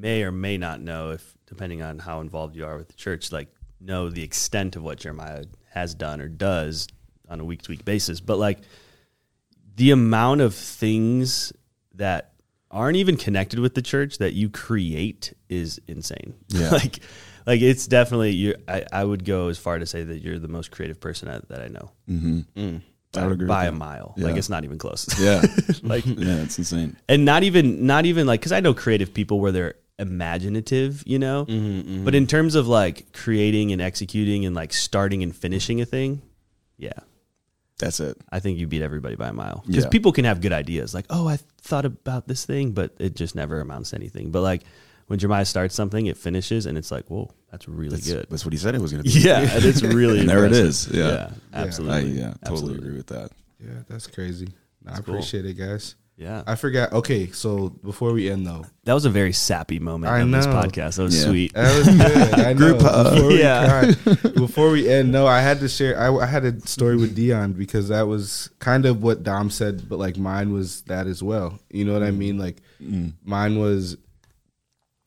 [0.00, 3.32] may or may not know if depending on how involved you are with the church,
[3.32, 3.48] like
[3.80, 6.88] know the extent of what Jeremiah has done or does
[7.28, 8.20] on a week to week basis.
[8.20, 8.58] But like
[9.76, 11.52] the amount of things
[11.94, 12.32] that
[12.70, 16.34] aren't even connected with the church that you create is insane.
[16.48, 16.70] Yeah.
[16.70, 17.00] like
[17.46, 20.48] like it's definitely you I, I would go as far to say that you're the
[20.48, 21.90] most creative person that, that I know.
[22.08, 22.78] Mm-hmm.
[23.16, 24.14] I would agree by a mile.
[24.16, 24.26] Yeah.
[24.26, 25.08] Like it's not even close.
[25.18, 25.42] Yeah,
[25.82, 26.96] like yeah, it's insane.
[27.08, 31.18] and not even not even like because I know creative people where they're imaginative, you
[31.18, 31.46] know.
[31.46, 35.84] Mm-hmm, But in terms of like creating and executing and like starting and finishing a
[35.84, 36.22] thing,
[36.78, 36.92] yeah,
[37.78, 38.16] That's it.
[38.30, 39.62] I think you beat everybody by a mile.
[39.66, 39.90] Because Yeah.
[39.90, 43.34] people can have good ideas, like oh, I thought about this thing, but it just
[43.34, 44.30] never amounts to anything.
[44.30, 44.62] But like
[45.06, 48.26] when Jeremiah starts something, it finishes, and it's like whoa, that's really That's, good.
[48.30, 49.18] that's what he said it was going to be.
[49.20, 50.86] Yeah, and it's really And there it is.
[50.86, 50.92] impressive.
[50.94, 50.98] is.
[50.98, 51.10] Yeah.
[51.10, 52.10] yeah, I, absolutely.
[52.10, 52.78] yeah, totally Absolutely.
[52.78, 53.30] agree with that.
[53.64, 54.48] Yeah, that's crazy.
[54.86, 55.14] I cool.
[55.14, 55.94] appreciate it, guys.
[56.20, 56.92] Yeah, I forgot.
[56.92, 60.44] Okay, so before we end though, that was a very sappy moment I of this
[60.44, 60.52] know.
[60.52, 60.96] podcast.
[60.96, 61.30] That was Yeah.
[61.30, 61.54] sweet.
[61.54, 62.34] that was good.
[62.46, 62.58] I know.
[62.58, 63.14] Group hug.
[63.14, 63.94] Before we, Yeah.
[63.94, 65.98] cry- before we end, no, I had to share.
[65.98, 69.88] I, I had a story with Dion because that was kind of what Dom said,
[69.88, 71.58] but like mine was that as well.
[71.70, 72.36] You know what I mean?
[72.36, 73.14] Like mm.
[73.24, 73.96] mine was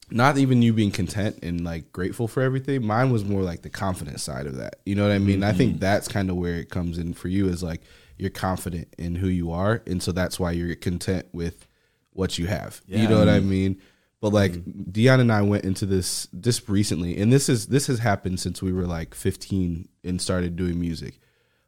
[0.10, 2.84] not even you being content and like grateful for everything.
[2.88, 4.78] Mine was more like the confident side of that.
[4.84, 5.44] You know what I mean?
[5.44, 5.80] I think mm-hmm.
[5.80, 7.82] that's kind of where it comes in for you is like
[8.18, 11.68] you're confident in who you are, and so that's why you're content with
[12.12, 12.82] what you have.
[12.88, 13.80] You know what I mean?
[14.22, 14.54] But like
[14.92, 18.62] Dion and I went into this just recently, and this is this has happened since
[18.62, 21.20] we were like 15 and started doing music.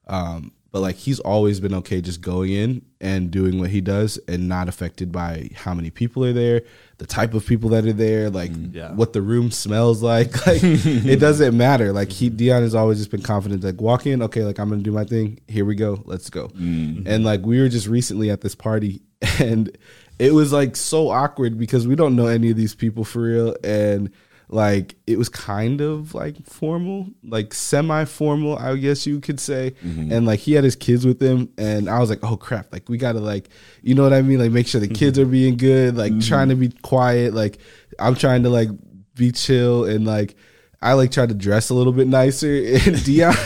[0.08, 4.20] Um, but like he's always been okay just going in and doing what he does
[4.28, 6.64] and not affected by how many people are there,
[6.98, 8.92] the type of people that are there, like mm, Yeah.
[8.92, 10.34] what the room smells like.
[10.46, 11.94] Like it doesn't matter.
[11.94, 13.64] Like he Dion has always just been confident.
[13.64, 15.40] Like walk in, okay, like I'm gonna do my thing.
[15.48, 16.04] Here we go.
[16.04, 16.50] Let's go.
[16.50, 17.08] Mm-hmm.
[17.08, 19.02] And like we were just recently at this party
[19.40, 19.78] and
[20.20, 23.56] it was like so awkward because we don't know any of these people for real
[23.64, 24.12] and
[24.50, 29.74] like it was kind of like formal like semi-formal i guess you could say.
[29.84, 30.12] Mm-hmm.
[30.12, 32.88] And like he had his kids with him and i was like oh crap like
[32.90, 33.50] we gotta like
[33.82, 34.40] you know what i mean?
[34.40, 34.96] Like make sure the mm-hmm.
[34.96, 36.28] kids are being good like mm-hmm.
[36.28, 37.58] trying to be quiet like
[38.00, 38.70] i'm trying to like
[39.16, 40.36] be chill and like
[40.82, 43.34] i like tried to dress a little bit nicer and dion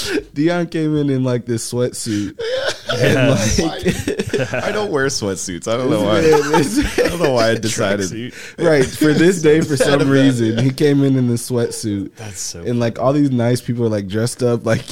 [0.34, 2.38] Dion came in in like this sweatsuit.
[2.92, 3.60] Yes.
[4.52, 5.68] I don't wear sweatsuits.
[5.68, 6.18] I don't know why.
[7.04, 8.34] I don't know why I decided.
[8.58, 12.60] Right for this day for some reason he came in in this sweatsuit That's so.
[12.62, 14.84] and like all these nice people are like dressed up like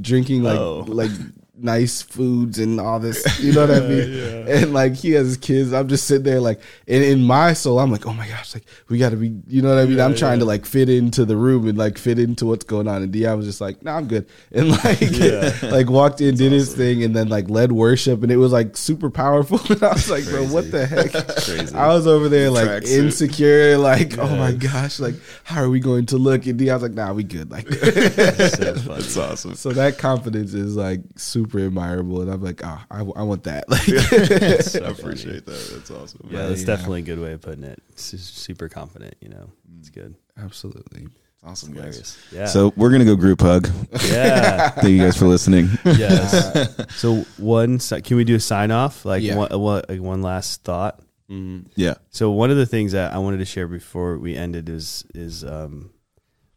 [0.00, 0.84] drinking like Oh.
[0.88, 1.10] like
[1.58, 4.46] nice foods and all this you know what i mean?
[4.48, 7.78] And like he has his kids i'm just sitting there like and in my soul
[7.78, 10.00] i'm like oh my gosh like we gotta be you know what i mean?
[10.00, 13.02] I'm trying to like fit into the room and like fit into what's going on.
[13.02, 14.26] And Dion was just like no nah, i'm good.
[14.52, 18.36] And like like walked in did his thing and then like led worship and it
[18.36, 19.60] was like super powerful.
[19.70, 21.12] And i was like bro what the heck?
[21.44, 21.74] Crazy.
[21.74, 22.98] i was over there like Tracksuit.
[22.98, 26.46] insecure like oh my gosh like how are we going to look?
[26.46, 27.50] And Dion's like nah we good.
[27.50, 27.66] Like.
[27.68, 29.54] That's awesome.
[29.54, 33.64] So that confidence is like super admirable, and I'm like, ah, I, I want that.
[33.70, 33.82] Like,
[34.62, 34.92] So I funny.
[34.92, 35.70] appreciate that.
[35.72, 36.28] That's awesome.
[36.30, 36.66] Yeah, that's Yeah.
[36.66, 37.82] definitely a good way of putting it.
[37.96, 39.50] Su- super confident, you know.
[39.78, 40.14] It's good.
[40.38, 41.08] absolutely.
[41.44, 42.18] Awesome, guys.
[42.32, 42.46] Yeah.
[42.46, 43.68] So we're gonna go group hug.
[44.08, 44.70] yeah.
[44.70, 45.68] Thank you guys for listening.
[45.84, 46.74] yes.
[46.96, 49.04] So one, can we do a sign off?
[49.04, 49.36] Like Yeah.
[49.36, 51.00] one, one, like one last thought.
[51.28, 51.94] Yeah.
[52.10, 55.44] So one of the things that I wanted to share before we ended is is
[55.44, 55.90] um,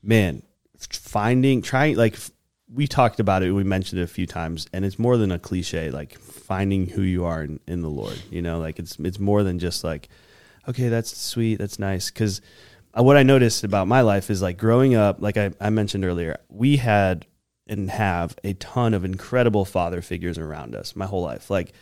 [0.02, 0.42] man,
[0.90, 2.32] finding trying like f-
[2.72, 3.52] we talked about it.
[3.52, 5.92] We mentioned it a few times, and it's more than a cliche.
[5.92, 8.20] Like finding who you are in, in the Lord.
[8.30, 10.10] You know, like it's it's more than just like,
[10.68, 12.12] okay, that's sweet, that's nice.
[12.12, 12.42] Because
[12.98, 16.06] uh, what I noticed about my life is like growing up, like I, I mentioned
[16.06, 17.26] earlier, we had
[17.68, 21.50] and have a ton of incredible father figures around us my whole life.
[21.50, 21.74] Like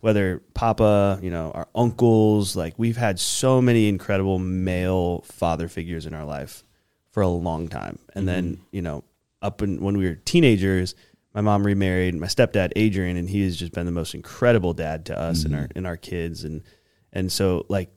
[0.00, 6.06] whether Papa, you know, our uncles, like we've had so many incredible male father figures
[6.06, 6.64] in our life
[7.10, 7.98] for a long time.
[8.14, 8.62] And then, mm-hmm.
[8.72, 9.04] you know,
[9.42, 10.94] up in, when we were teenagers,
[11.34, 15.06] my mom remarried my stepdad Adrian, and he has just been the most incredible dad
[15.06, 15.78] to us and our mm-hmm.
[15.78, 16.44] and our kids.
[16.44, 16.62] And
[17.12, 17.90] and so like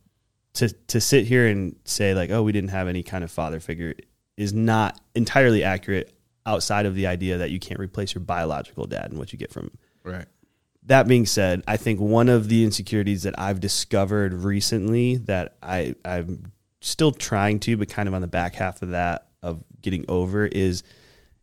[0.54, 3.60] to to sit here and say like, oh, we didn't have any kind of father
[3.60, 3.94] figure
[4.38, 6.14] is not entirely accurate
[6.46, 9.52] outside of the idea that you can't replace your biological dad and what you get
[9.52, 9.72] from
[10.04, 10.26] Right.
[10.84, 15.96] that being said, I think one of the insecurities that I've discovered recently that I
[16.06, 20.06] I'm still trying to, but kind of on the back half of that of getting
[20.08, 20.84] over is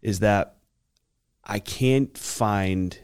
[0.03, 0.57] is that
[1.45, 2.99] I can't find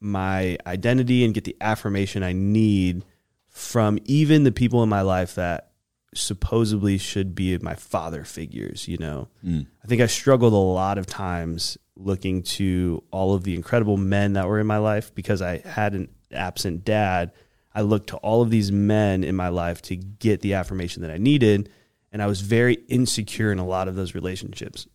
[0.00, 3.04] my identity and get the affirmation I need
[3.48, 5.72] from even the people in my life that
[6.14, 9.28] supposedly should be my father figures, you know.
[9.44, 9.66] Mm.
[9.82, 14.34] I think I struggled a lot of times looking to all of the incredible men
[14.34, 17.32] that were in my life because I had an absent dad.
[17.74, 21.10] I looked to all of these men in my life to get the affirmation that
[21.10, 21.70] I needed.
[22.12, 24.86] And I was very insecure in a lot of those relationships.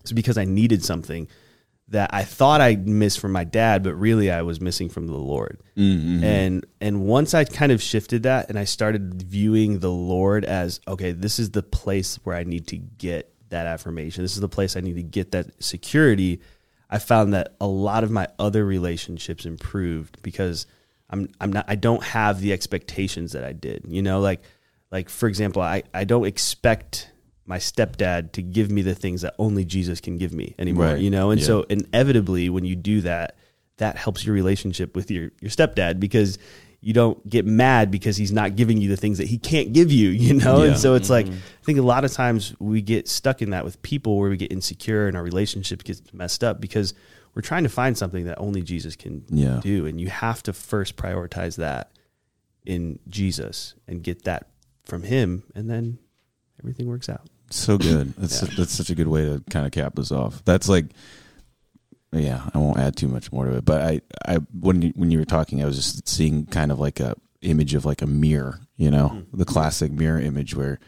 [0.00, 1.28] It's because I needed something
[1.88, 5.16] that I thought I missed from my dad, but really I was missing from the
[5.16, 5.60] Lord.
[5.76, 6.24] Mm-hmm.
[6.24, 10.80] And and once I kind of shifted that and I started viewing the Lord as
[10.86, 14.22] okay, this is the place where I need to get that affirmation.
[14.22, 16.40] This is the place I need to get that security.
[16.88, 20.66] I found that a lot of my other relationships improved because
[21.10, 23.84] I'm I'm not I don't have the expectations that I did.
[23.88, 24.42] You know, like
[24.90, 27.09] like for example, I, I don't expect
[27.50, 30.86] my stepdad to give me the things that only Jesus can give me anymore.
[30.86, 31.00] Right.
[31.00, 31.46] You know, and Yeah.
[31.48, 33.36] so inevitably when you do that,
[33.78, 36.38] that helps your relationship with your your stepdad because
[36.80, 39.90] you don't get mad because he's not giving you the things that he can't give
[39.92, 40.62] you, you know?
[40.62, 40.70] Yeah.
[40.70, 41.34] And so it's like mm-hmm.
[41.34, 44.36] I think a lot of times we get stuck in that with people where we
[44.36, 46.94] get insecure and our relationship gets messed up because
[47.34, 49.60] we're trying to find something that only Jesus can Yeah.
[49.62, 51.90] do and you have to first prioritize that
[52.64, 54.46] in Jesus and get that
[54.84, 55.98] from him and then
[56.60, 57.26] everything works out.
[57.50, 58.14] So good.
[58.18, 60.44] That's that's such a good way to kind of cap this off.
[60.44, 60.86] That's like,
[62.12, 62.48] yeah.
[62.54, 63.64] I won't add too much more to it.
[63.64, 66.78] But I, I when you, when you were talking, I was just seeing kind of
[66.80, 68.60] like a image of like a mirror.
[68.76, 70.78] You know, the classic mirror image where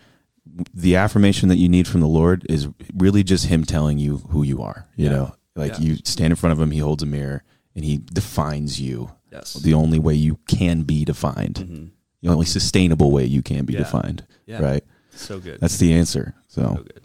[0.74, 4.42] the affirmation that you need from the Lord is really just Him telling you who
[4.42, 4.86] you are.
[4.96, 5.80] You know, like Yeah.
[5.80, 7.44] you stand in front of Him, He holds a mirror,
[7.74, 9.10] and He defines you.
[9.30, 9.54] Yes.
[9.54, 11.90] The only way you can be defined, Mhm.
[12.22, 13.80] the only sustainable way you can be Yeah.
[13.80, 14.24] defined.
[14.46, 14.60] Yeah.
[14.62, 14.84] Right.
[15.14, 15.60] So good.
[15.60, 16.34] That's the answer.
[16.48, 17.02] so So good.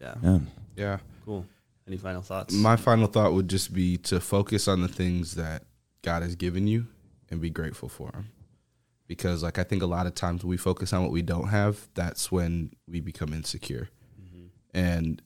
[0.00, 0.14] Yeah.
[0.22, 0.38] yeah.
[0.76, 0.98] Yeah.
[1.24, 1.46] Cool.
[1.86, 2.52] Any final thoughts?
[2.54, 5.64] My final thought would just be to focus on the things that
[6.02, 6.86] God has given you
[7.30, 8.28] and be grateful for them.
[9.06, 11.88] Because like I think a lot of times we focus on what we don't have,
[11.94, 13.88] that's when we become insecure.
[14.20, 14.46] Mm-hmm.
[14.74, 15.22] And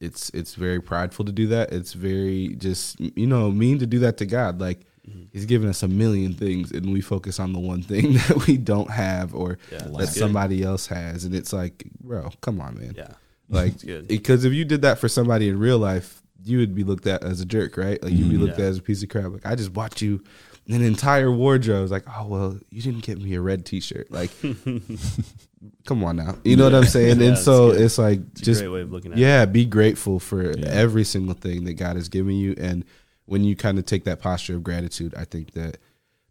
[0.00, 1.72] it's it's very prideful to do that.
[1.72, 4.60] It's very just you know, mean to do that to God.
[4.60, 5.22] Like Mm-hmm.
[5.32, 8.58] he's given us a million things and we focus on the one thing that we
[8.58, 12.94] don't have or Yeah, that somebody else has and it's like, bro, come on, man.
[12.96, 13.14] yeah.
[13.48, 13.74] Like,
[14.06, 17.24] because if you did that for somebody in real life, you would be looked at
[17.24, 18.00] as a jerk, right?
[18.02, 18.44] Like you'd be mm-hmm.
[18.44, 18.66] looked Yeah.
[18.66, 19.32] at as a piece of crap.
[19.32, 20.22] Like I just bought you
[20.68, 21.82] an entire wardrobe.
[21.82, 24.10] It's like, oh well, you didn't get me a red T-shirt.
[24.12, 24.30] Like,
[25.86, 27.20] come on now, you know what I'm saying?
[27.20, 29.20] Yeah, and so it's like It's just great way of looking at it.
[29.20, 30.66] yeah, be grateful for Yeah.
[30.68, 32.84] every single thing that God has given you, and
[33.30, 35.78] when you kind of take that posture of gratitude, I think that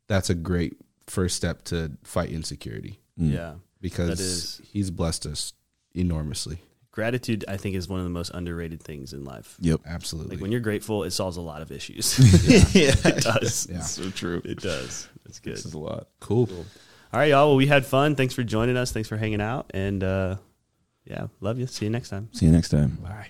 [0.07, 0.75] that's a great
[1.07, 3.33] first step to fight insecurity Mm.
[3.33, 3.53] Yeah.
[3.81, 5.53] because is- He's blessed us
[5.95, 6.59] enormously.
[6.91, 9.55] Gratitude, I think, is one of the most underrated things in life.
[9.61, 9.81] Yep.
[9.85, 10.35] Absolutely.
[10.35, 12.17] Like when you're grateful, it solves a lot of issues.
[12.75, 13.67] yeah, it does.
[13.71, 13.79] Yeah.
[13.81, 14.41] So true.
[14.43, 15.07] It does.
[15.25, 15.53] It's good.
[15.55, 16.07] This is a lot.
[16.19, 16.49] cool.
[16.51, 17.47] All right, y'all.
[17.47, 18.15] Well, we had fun.
[18.15, 18.91] Thanks for joining us.
[18.91, 19.71] Thanks for hanging out.
[19.73, 20.35] And uh,
[21.05, 21.67] yeah, love you.
[21.67, 22.27] See you next time.
[22.33, 22.97] See you next time.
[23.01, 23.29] Bye.